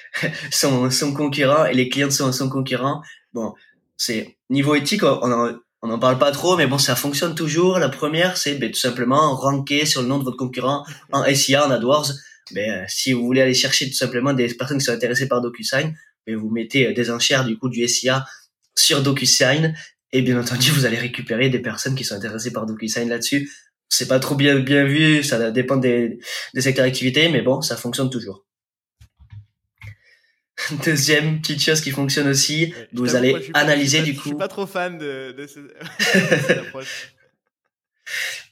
son, 0.50 0.90
son 0.90 1.12
concurrent 1.12 1.66
et 1.66 1.74
les 1.74 1.88
clients 1.88 2.08
de 2.08 2.12
son, 2.12 2.48
concurrent. 2.48 3.02
Bon, 3.32 3.54
c'est 3.96 4.36
niveau 4.48 4.74
éthique, 4.74 5.02
on 5.02 5.30
en, 5.30 5.52
on 5.82 5.88
n'en 5.88 5.98
parle 5.98 6.18
pas 6.18 6.30
trop, 6.30 6.56
mais 6.56 6.66
bon, 6.66 6.78
ça 6.78 6.94
fonctionne 6.94 7.34
toujours. 7.34 7.78
La 7.78 7.88
première, 7.88 8.36
c'est 8.36 8.56
ben, 8.56 8.70
tout 8.70 8.78
simplement 8.78 9.34
ranker 9.34 9.86
sur 9.86 10.02
le 10.02 10.08
nom 10.08 10.18
de 10.18 10.24
votre 10.24 10.36
concurrent 10.36 10.84
en 11.12 11.24
SIA, 11.34 11.66
en 11.66 11.70
AdWords. 11.70 12.12
Mais 12.52 12.70
euh, 12.70 12.84
si 12.88 13.12
vous 13.12 13.24
voulez 13.24 13.40
aller 13.40 13.54
chercher 13.54 13.88
tout 13.88 13.96
simplement 13.96 14.32
des 14.32 14.52
personnes 14.54 14.78
qui 14.78 14.84
sont 14.84 14.92
intéressées 14.92 15.28
par 15.28 15.40
DocuSign, 15.40 15.96
mais 16.26 16.34
vous 16.34 16.50
mettez 16.50 16.88
euh, 16.88 16.92
des 16.92 17.10
enchères 17.10 17.44
du 17.44 17.56
coup 17.56 17.68
du 17.68 17.86
SIA 17.86 18.26
sur 18.76 19.02
DocuSign 19.02 19.74
et 20.12 20.22
bien 20.22 20.38
entendu 20.38 20.70
vous 20.70 20.84
allez 20.84 20.98
récupérer 20.98 21.48
des 21.48 21.60
personnes 21.60 21.94
qui 21.94 22.04
sont 22.04 22.16
intéressées 22.16 22.52
par 22.52 22.66
DocuSign 22.66 23.08
là-dessus. 23.08 23.50
C'est 23.90 24.08
pas 24.08 24.20
trop 24.20 24.36
bien 24.36 24.58
bien 24.60 24.84
vu, 24.84 25.22
ça 25.22 25.50
dépend 25.50 25.76
des, 25.76 26.18
des 26.54 26.60
secteurs 26.60 26.86
d'activité, 26.86 27.28
mais 27.28 27.42
bon, 27.42 27.60
ça 27.60 27.76
fonctionne 27.76 28.08
toujours. 28.08 28.46
Deuxième 30.84 31.40
petite 31.40 31.62
chose 31.62 31.80
qui 31.80 31.90
fonctionne 31.90 32.28
aussi, 32.28 32.72
vous 32.92 33.16
allez 33.16 33.50
analyser 33.54 34.02
du 34.02 34.14
coup. 34.14 34.22
Je 34.24 34.28
suis 34.28 34.36
pas 34.36 34.48
trop 34.48 34.66
fan 34.66 34.96
de, 34.96 35.32
de 35.32 35.46
cette 35.48 36.58
approche. 36.58 37.14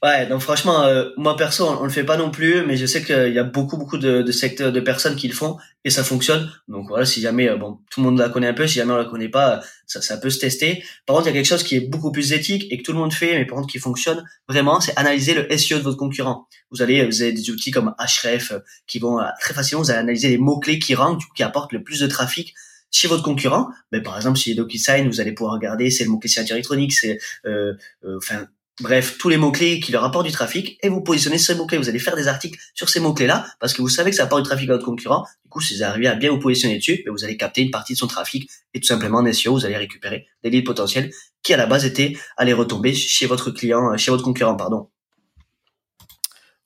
Ouais, 0.01 0.25
donc 0.27 0.41
franchement, 0.41 0.83
euh, 0.83 1.09
moi 1.17 1.35
perso, 1.35 1.67
on, 1.67 1.83
le 1.83 1.89
fait 1.89 2.03
pas 2.03 2.15
non 2.15 2.31
plus, 2.31 2.65
mais 2.65 2.77
je 2.77 2.85
sais 2.85 3.03
qu'il 3.03 3.33
y 3.33 3.39
a 3.39 3.43
beaucoup, 3.43 3.77
beaucoup 3.77 3.97
de, 3.97 4.21
de, 4.21 4.31
secteurs, 4.31 4.71
de 4.71 4.79
personnes 4.79 5.15
qui 5.15 5.27
le 5.27 5.33
font 5.33 5.57
et 5.83 5.89
ça 5.89 6.03
fonctionne. 6.03 6.49
Donc 6.67 6.87
voilà, 6.87 7.05
si 7.05 7.19
jamais, 7.19 7.49
euh, 7.49 7.57
bon, 7.57 7.79
tout 7.91 7.99
le 7.99 8.05
monde 8.05 8.17
la 8.17 8.29
connaît 8.29 8.47
un 8.47 8.53
peu, 8.53 8.67
si 8.67 8.75
jamais 8.75 8.93
on 8.93 8.97
la 8.97 9.05
connaît 9.05 9.29
pas, 9.29 9.61
ça, 9.87 10.01
ça 10.01 10.17
peut 10.17 10.29
se 10.29 10.39
tester. 10.39 10.83
Par 11.05 11.15
contre, 11.15 11.27
il 11.27 11.31
y 11.31 11.33
a 11.33 11.39
quelque 11.39 11.49
chose 11.49 11.63
qui 11.63 11.75
est 11.75 11.89
beaucoup 11.89 12.11
plus 12.11 12.31
éthique 12.31 12.67
et 12.71 12.77
que 12.77 12.83
tout 12.83 12.93
le 12.93 12.99
monde 12.99 13.13
fait, 13.13 13.37
mais 13.37 13.45
par 13.45 13.57
contre 13.57 13.71
qui 13.71 13.79
fonctionne 13.79 14.23
vraiment, 14.47 14.79
c'est 14.79 14.97
analyser 14.97 15.33
le 15.33 15.57
SEO 15.57 15.79
de 15.79 15.83
votre 15.83 15.97
concurrent. 15.97 16.47
Vous 16.71 16.81
allez, 16.81 17.05
vous 17.05 17.21
avez 17.21 17.33
des 17.33 17.49
outils 17.49 17.71
comme 17.71 17.93
Href 17.99 18.51
euh, 18.51 18.59
qui 18.87 18.99
vont 18.99 19.19
très 19.41 19.53
facilement, 19.53 19.83
vous 19.83 19.91
allez 19.91 19.99
analyser 19.99 20.29
les 20.29 20.37
mots 20.37 20.59
clés 20.59 20.79
qui 20.79 20.95
rankent, 20.95 21.23
qui 21.35 21.43
apportent 21.43 21.73
le 21.73 21.83
plus 21.83 21.99
de 21.99 22.07
trafic 22.07 22.53
chez 22.91 23.07
votre 23.07 23.23
concurrent, 23.23 23.69
mais 23.91 24.01
par 24.01 24.17
exemple 24.17 24.39
chez 24.39 24.55
DocuSign, 24.55 25.07
vous 25.07 25.21
allez 25.21 25.33
pouvoir 25.33 25.53
regarder 25.53 25.91
c'est 25.91 26.03
le 26.03 26.09
mot 26.09 26.17
clé 26.17 26.29
signature 26.29 26.55
électronique, 26.55 26.93
c'est 26.93 27.19
euh, 27.45 27.73
enfin 28.17 28.47
Bref, 28.81 29.17
tous 29.17 29.27
les 29.27 29.35
mots-clés 29.35 29.81
qui 29.81 29.91
leur 29.91 30.05
apportent 30.05 30.25
du 30.25 30.31
trafic 30.31 30.77
et 30.81 30.87
vous 30.87 31.01
positionnez 31.01 31.37
ces 31.37 31.53
mots-clés. 31.53 31.77
Vous 31.77 31.89
allez 31.89 31.99
faire 31.99 32.15
des 32.15 32.29
articles 32.29 32.57
sur 32.73 32.87
ces 32.87 33.01
mots-clés-là 33.01 33.45
parce 33.59 33.73
que 33.73 33.81
vous 33.81 33.89
savez 33.89 34.11
que 34.11 34.15
ça 34.15 34.23
apporte 34.23 34.43
du 34.43 34.47
trafic 34.47 34.69
à 34.69 34.73
votre 34.73 34.85
concurrent. 34.85 35.25
Du 35.43 35.49
coup, 35.49 35.59
si 35.59 35.75
vous 35.75 35.83
arrivez 35.83 36.07
à 36.07 36.15
bien 36.15 36.31
vous 36.31 36.39
positionner 36.39 36.77
dessus, 36.77 37.03
ben, 37.05 37.11
vous 37.11 37.25
allez 37.25 37.35
capter 37.35 37.61
une 37.61 37.71
partie 37.71 37.93
de 37.93 37.97
son 37.97 38.07
trafic 38.07 38.49
et 38.73 38.79
tout 38.79 38.87
simplement 38.87 39.17
en 39.17 39.33
SEO, 39.33 39.53
vous 39.53 39.65
allez 39.65 39.75
récupérer 39.75 40.27
des 40.43 40.49
leads 40.49 40.63
potentiels 40.63 41.11
qui 41.43 41.53
à 41.53 41.57
la 41.57 41.65
base 41.65 41.83
étaient 41.83 42.17
aller 42.37 42.53
retomber 42.53 42.93
chez 42.93 43.25
votre 43.25 43.51
client, 43.51 43.97
chez 43.97 44.11
votre 44.11 44.23
concurrent, 44.23 44.55
pardon. 44.55 44.89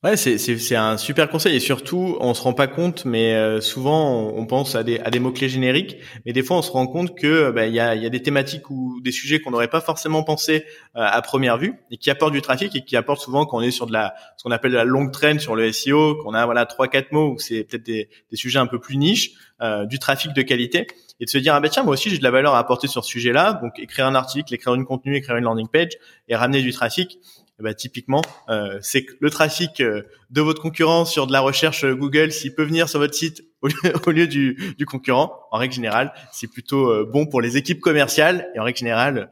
Ouais, 0.03 0.17
c'est, 0.17 0.37
c'est, 0.37 0.57
c'est 0.57 0.75
un 0.75 0.97
super 0.97 1.29
conseil. 1.29 1.55
Et 1.55 1.61
surtout, 1.61 2.17
on 2.19 2.33
se 2.33 2.41
rend 2.41 2.51
pas 2.51 2.67
compte, 2.67 3.05
mais 3.05 3.35
euh, 3.35 3.61
souvent 3.61 4.33
on, 4.35 4.45
pense 4.45 4.75
à 4.75 4.83
des, 4.83 4.99
à 4.99 5.09
des 5.09 5.19
mots-clés 5.19 5.47
génériques, 5.47 5.95
mais 6.25 6.33
des 6.33 6.43
fois 6.43 6.57
on 6.57 6.61
se 6.61 6.71
rend 6.71 6.87
compte 6.87 7.17
que 7.17 7.51
bah, 7.51 7.67
il 7.67 7.73
y, 7.73 7.79
a, 7.79 7.95
y 7.95 8.05
a 8.05 8.09
des 8.09 8.21
thématiques 8.21 8.69
ou 8.69 8.99
des 9.01 9.13
sujets 9.13 9.39
qu'on 9.39 9.51
n'aurait 9.51 9.69
pas 9.69 9.79
forcément 9.79 10.21
pensé 10.23 10.65
euh, 10.97 11.05
à 11.05 11.21
première 11.21 11.57
vue 11.57 11.75
et 11.89 11.95
qui 11.95 12.09
apportent 12.09 12.33
du 12.33 12.41
trafic 12.41 12.75
et 12.75 12.83
qui 12.83 12.97
apportent 12.97 13.21
souvent 13.21 13.45
quand 13.45 13.59
on 13.59 13.61
est 13.61 13.71
sur 13.71 13.85
de 13.87 13.93
la 13.93 14.13
ce 14.35 14.43
qu'on 14.43 14.51
appelle 14.51 14.71
de 14.71 14.75
la 14.75 14.83
longue 14.83 15.13
traîne 15.13 15.39
sur 15.39 15.55
le 15.55 15.71
SEO, 15.71 16.17
qu'on 16.21 16.33
a 16.33 16.43
voilà 16.43 16.65
trois 16.65 16.89
quatre 16.89 17.13
mots 17.13 17.35
où 17.35 17.39
c'est 17.39 17.63
peut-être 17.63 17.85
des, 17.85 18.09
des 18.29 18.35
sujets 18.35 18.59
un 18.59 18.67
peu 18.67 18.81
plus 18.81 18.97
niches, 18.97 19.31
euh, 19.61 19.85
du 19.85 19.99
trafic 19.99 20.33
de 20.33 20.41
qualité 20.41 20.85
et 21.21 21.25
de 21.25 21.29
se 21.29 21.37
dire 21.37 21.55
ah 21.55 21.61
ben 21.61 21.69
tiens 21.69 21.83
moi 21.83 21.93
aussi 21.93 22.09
j'ai 22.09 22.17
de 22.17 22.23
la 22.23 22.31
valeur 22.31 22.55
à 22.55 22.59
apporter 22.59 22.89
sur 22.89 23.05
ce 23.05 23.09
sujet-là, 23.09 23.53
donc 23.63 23.79
écrire 23.79 24.05
un 24.05 24.15
article, 24.15 24.53
écrire 24.53 24.73
une 24.75 24.83
contenu, 24.83 25.15
écrire 25.15 25.37
une 25.37 25.45
landing 25.45 25.69
page 25.69 25.93
et 26.27 26.35
ramener 26.35 26.61
du 26.61 26.73
trafic 26.73 27.19
bah, 27.59 27.73
typiquement, 27.75 28.21
euh, 28.49 28.79
c'est 28.81 29.05
que 29.05 29.13
le 29.19 29.29
trafic 29.29 29.79
euh, 29.79 30.01
de 30.31 30.41
votre 30.41 30.61
concurrent 30.61 31.05
sur 31.05 31.27
de 31.27 31.31
la 31.31 31.39
recherche 31.39 31.85
euh, 31.85 31.93
Google, 31.93 32.31
s'il 32.31 32.55
peut 32.55 32.63
venir 32.63 32.89
sur 32.89 32.99
votre 32.99 33.13
site 33.13 33.43
au 33.61 34.11
lieu, 34.11 34.27
du, 34.27 34.75
du, 34.77 34.85
concurrent, 34.85 35.39
en 35.51 35.59
règle 35.59 35.73
générale, 35.73 36.13
c'est 36.31 36.47
plutôt 36.47 36.89
euh, 36.89 37.07
bon 37.09 37.27
pour 37.27 37.41
les 37.41 37.55
équipes 37.55 37.79
commerciales. 37.79 38.49
Et 38.55 38.59
en 38.59 38.63
règle 38.63 38.79
générale, 38.79 39.29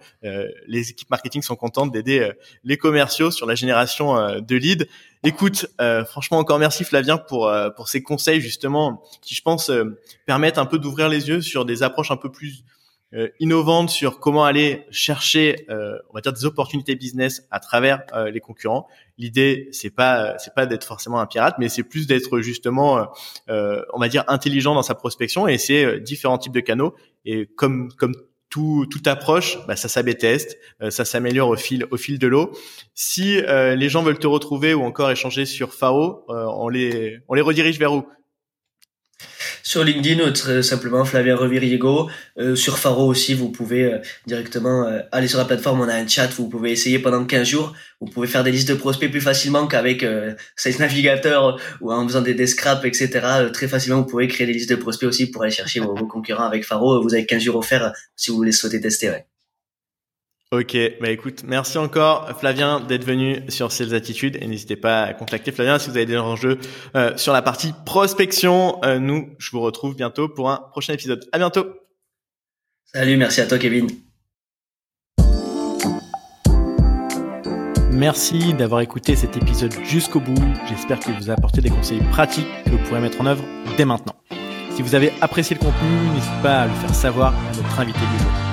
les 0.68 0.92
équipes 0.92 1.10
marketing 1.10 1.42
sont 1.42 1.56
contentes 1.56 1.92
d'aider 1.92 2.32
les 2.64 2.78
commerciaux 2.78 3.32
sur 3.32 3.46
la 3.46 3.56
génération 3.56 4.40
de 4.40 4.56
leads. 4.56 4.86
Écoute, 5.24 5.66
franchement, 6.08 6.38
encore 6.38 6.60
merci 6.60 6.86
Flavien 6.86 7.18
pour 7.18 7.52
pour 7.76 7.90
ces 7.90 8.02
conseils 8.02 8.40
justement 8.40 9.04
qui, 9.22 9.36
je 9.36 9.42
pense, 9.42 9.70
permettent 10.26 10.58
un 10.58 10.66
peu 10.66 10.80
d'ouvrir 10.80 11.10
les 11.10 11.28
yeux 11.28 11.42
sur 11.42 11.66
des 11.66 11.84
approches 11.84 12.12
un 12.12 12.18
peu 12.18 12.32
plus 12.32 12.64
euh, 13.14 13.28
innovante 13.42 13.90
sur 13.90 14.20
comment 14.20 14.46
aller 14.46 14.86
chercher, 14.90 15.66
euh, 15.70 15.98
on 16.10 16.14
va 16.14 16.22
dire, 16.22 16.32
des 16.32 16.46
opportunités 16.46 16.96
business 16.96 17.46
à 17.52 17.60
travers 17.60 18.04
euh, 18.14 18.32
les 18.32 18.40
concurrents. 18.40 18.88
L'idée, 19.18 19.68
c'est 19.74 19.90
pas, 19.90 20.38
c'est 20.38 20.54
pas 20.54 20.66
d'être 20.66 20.86
forcément 20.86 21.20
un 21.20 21.26
pirate, 21.26 21.56
mais 21.60 21.68
c'est 21.68 21.84
plus 21.84 22.08
d'être 22.08 22.40
justement, 22.40 23.08
on 23.48 24.00
va 24.00 24.08
dire, 24.08 24.24
intelligent 24.28 24.74
dans 24.74 24.82
sa 24.82 24.96
prospection 24.96 25.48
et 25.48 25.58
c'est 25.58 26.00
différents 26.00 26.40
types 26.40 26.54
de 26.54 26.60
canaux. 26.62 26.96
Et 27.26 27.46
comme 27.46 27.92
comme 27.94 28.16
tout, 28.50 28.88
toute 28.90 29.06
approche, 29.08 29.60
bah, 29.68 29.76
ça 29.76 29.88
s'ab 29.90 30.10
test, 30.18 30.58
ça 30.90 31.06
s'améliore 31.06 31.50
au 31.50 31.56
fil, 31.56 31.86
au 31.92 31.98
fil 31.98 32.18
de 32.18 32.28
l'eau. 32.28 32.52
Si 32.96 33.40
les 33.42 33.90
gens 33.90 34.02
veulent 34.02 34.18
te 34.18 34.26
retrouver 34.28 34.74
ou 34.74 34.82
encore 34.82 35.12
échanger 35.12 35.46
sur 35.46 35.76
Fao, 35.76 36.26
on 36.28 36.70
les, 36.70 37.20
on 37.28 37.36
les 37.36 37.42
redirige 37.42 37.78
vers 37.78 37.94
où? 37.94 38.08
Sur 39.72 39.86
LinkedIn, 39.86 40.34
très 40.34 40.64
simplement 40.64 41.06
Flavien 41.06 41.34
Reviriego. 41.34 42.10
Euh, 42.38 42.58
sur 42.58 42.78
Faro 42.78 43.08
aussi, 43.08 43.34
vous 43.34 43.54
pouvez 43.54 43.86
euh, 43.86 44.00
directement 44.28 44.86
euh, 44.86 45.00
aller 45.14 45.30
sur 45.30 45.38
la 45.38 45.46
plateforme. 45.46 45.80
On 45.80 45.88
a 45.88 45.96
un 45.96 46.06
chat, 46.06 46.28
vous 46.28 46.50
pouvez 46.50 46.72
essayer 46.72 47.00
pendant 47.00 47.24
15 47.24 47.48
jours. 47.48 47.74
Vous 48.02 48.08
pouvez 48.08 48.28
faire 48.28 48.44
des 48.44 48.52
listes 48.52 48.68
de 48.68 48.74
prospects 48.74 49.10
plus 49.10 49.22
facilement 49.22 49.68
qu'avec 49.68 50.04
euh, 50.04 50.34
Sales 50.58 50.78
Navigator 50.80 51.58
ou 51.80 51.94
en 51.94 52.06
faisant 52.06 52.22
des, 52.22 52.34
des 52.34 52.48
scraps, 52.48 52.84
etc. 52.84 53.10
très 53.54 53.70
facilement, 53.70 54.02
vous 54.02 54.08
pouvez 54.08 54.28
créer 54.28 54.46
des 54.46 54.52
listes 54.52 54.70
de 54.70 54.76
prospects 54.76 55.08
aussi 55.08 55.32
pour 55.32 55.44
aller 55.44 55.52
chercher 55.52 55.80
vos, 55.80 55.96
concurrents 56.06 56.48
avec 56.48 56.66
Faro. 56.66 57.02
Vous 57.02 57.14
avez 57.14 57.26
15 57.26 57.42
jours 57.42 57.56
offerts 57.56 57.94
si 58.18 58.30
vous 58.30 58.44
les 58.44 58.52
souhaitez 58.52 58.82
tester. 58.82 59.10
Ouais. 59.10 59.31
Ok, 60.54 60.78
bah 61.00 61.10
écoute, 61.10 61.44
merci 61.48 61.78
encore 61.78 62.38
Flavien 62.38 62.82
d'être 62.82 63.06
venu 63.06 63.42
sur 63.48 63.72
Sales 63.72 63.96
Attitude 63.96 64.38
et 64.42 64.48
n'hésitez 64.48 64.76
pas 64.76 65.04
à 65.04 65.14
contacter 65.14 65.54
Flavien 65.54 65.80
si 65.80 65.90
vous 65.90 65.96
avez 65.96 66.06
des 66.06 66.18
enjeux 66.18 66.60
euh, 66.94 67.16
sur 67.16 67.32
la 67.32 67.42
partie 67.42 67.74
prospection. 67.86 68.78
Euh, 68.84 69.00
nous, 69.00 69.30
je 69.38 69.50
vous 69.52 69.62
retrouve 69.62 69.96
bientôt 69.96 70.28
pour 70.28 70.50
un 70.50 70.58
prochain 70.72 70.92
épisode. 70.92 71.26
À 71.32 71.38
bientôt. 71.38 71.68
Salut, 72.84 73.16
merci 73.16 73.40
à 73.40 73.48
toi 73.48 73.58
Kevin. 73.60 73.88
Merci 77.94 78.54
d'avoir 78.54 78.82
écouté 78.82 79.16
cet 79.16 79.38
épisode 79.38 79.74
jusqu'au 79.86 80.20
bout. 80.20 80.36
J'espère 80.68 81.00
qu'il 81.00 81.14
vous 81.14 81.30
a 81.30 81.34
apporté 81.34 81.62
des 81.62 81.70
conseils 81.70 82.02
pratiques 82.12 82.48
que 82.66 82.72
vous 82.72 82.80
pourrez 82.90 83.00
mettre 83.00 83.22
en 83.22 83.26
œuvre 83.26 83.44
dès 83.78 83.86
maintenant. 83.86 84.16
Si 84.76 84.82
vous 84.82 84.96
avez 84.96 85.14
apprécié 85.22 85.56
le 85.56 85.62
contenu, 85.62 86.10
n'hésitez 86.14 86.42
pas 86.44 86.64
à 86.64 86.68
le 86.68 86.74
faire 86.74 86.94
savoir 86.94 87.34
à 87.34 87.56
notre 87.56 87.80
invité 87.80 88.00
du 88.00 88.24
jour. 88.24 88.51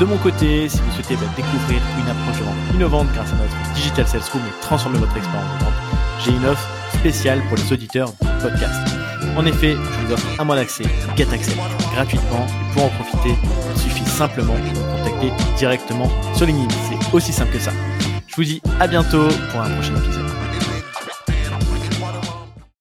De 0.00 0.06
mon 0.06 0.16
côté, 0.16 0.66
si 0.66 0.78
vous 0.78 0.90
souhaitez 0.92 1.14
bah, 1.16 1.30
découvrir 1.36 1.78
une 1.98 2.08
approche 2.08 2.38
de 2.38 2.44
vente 2.44 2.74
innovante 2.74 3.08
grâce 3.12 3.32
à 3.32 3.36
notre 3.36 3.74
Digital 3.74 4.08
Sales 4.08 4.22
Room 4.32 4.42
et 4.48 4.60
transformer 4.62 4.98
votre 4.98 5.14
expérience 5.14 5.58
de 5.58 5.64
vente, 5.64 5.74
j'ai 6.24 6.30
une 6.30 6.46
offre 6.46 6.66
spéciale 6.94 7.42
pour 7.48 7.58
les 7.58 7.70
auditeurs 7.70 8.10
du 8.12 8.28
podcast. 8.42 8.96
En 9.36 9.44
effet, 9.44 9.76
je 9.76 10.06
vous 10.06 10.12
offre 10.14 10.26
un 10.38 10.44
mois 10.44 10.56
d'accès 10.56 10.84
Get 11.18 11.28
Access 11.30 11.54
gratuitement 11.92 12.46
et 12.46 12.72
pour 12.72 12.84
en 12.84 12.88
profiter, 12.88 13.36
il 13.74 13.78
suffit 13.78 14.06
simplement 14.06 14.54
de 14.54 14.70
me 14.70 15.04
contacter 15.04 15.32
directement 15.58 16.10
sur 16.34 16.46
LinkedIn. 16.46 16.74
C'est 16.88 17.14
aussi 17.14 17.34
simple 17.34 17.52
que 17.52 17.58
ça. 17.60 17.72
Je 18.26 18.36
vous 18.36 18.44
dis 18.44 18.62
à 18.80 18.86
bientôt 18.86 19.28
pour 19.50 19.60
un 19.60 19.68
prochain 19.68 19.96
épisode. 19.96 20.29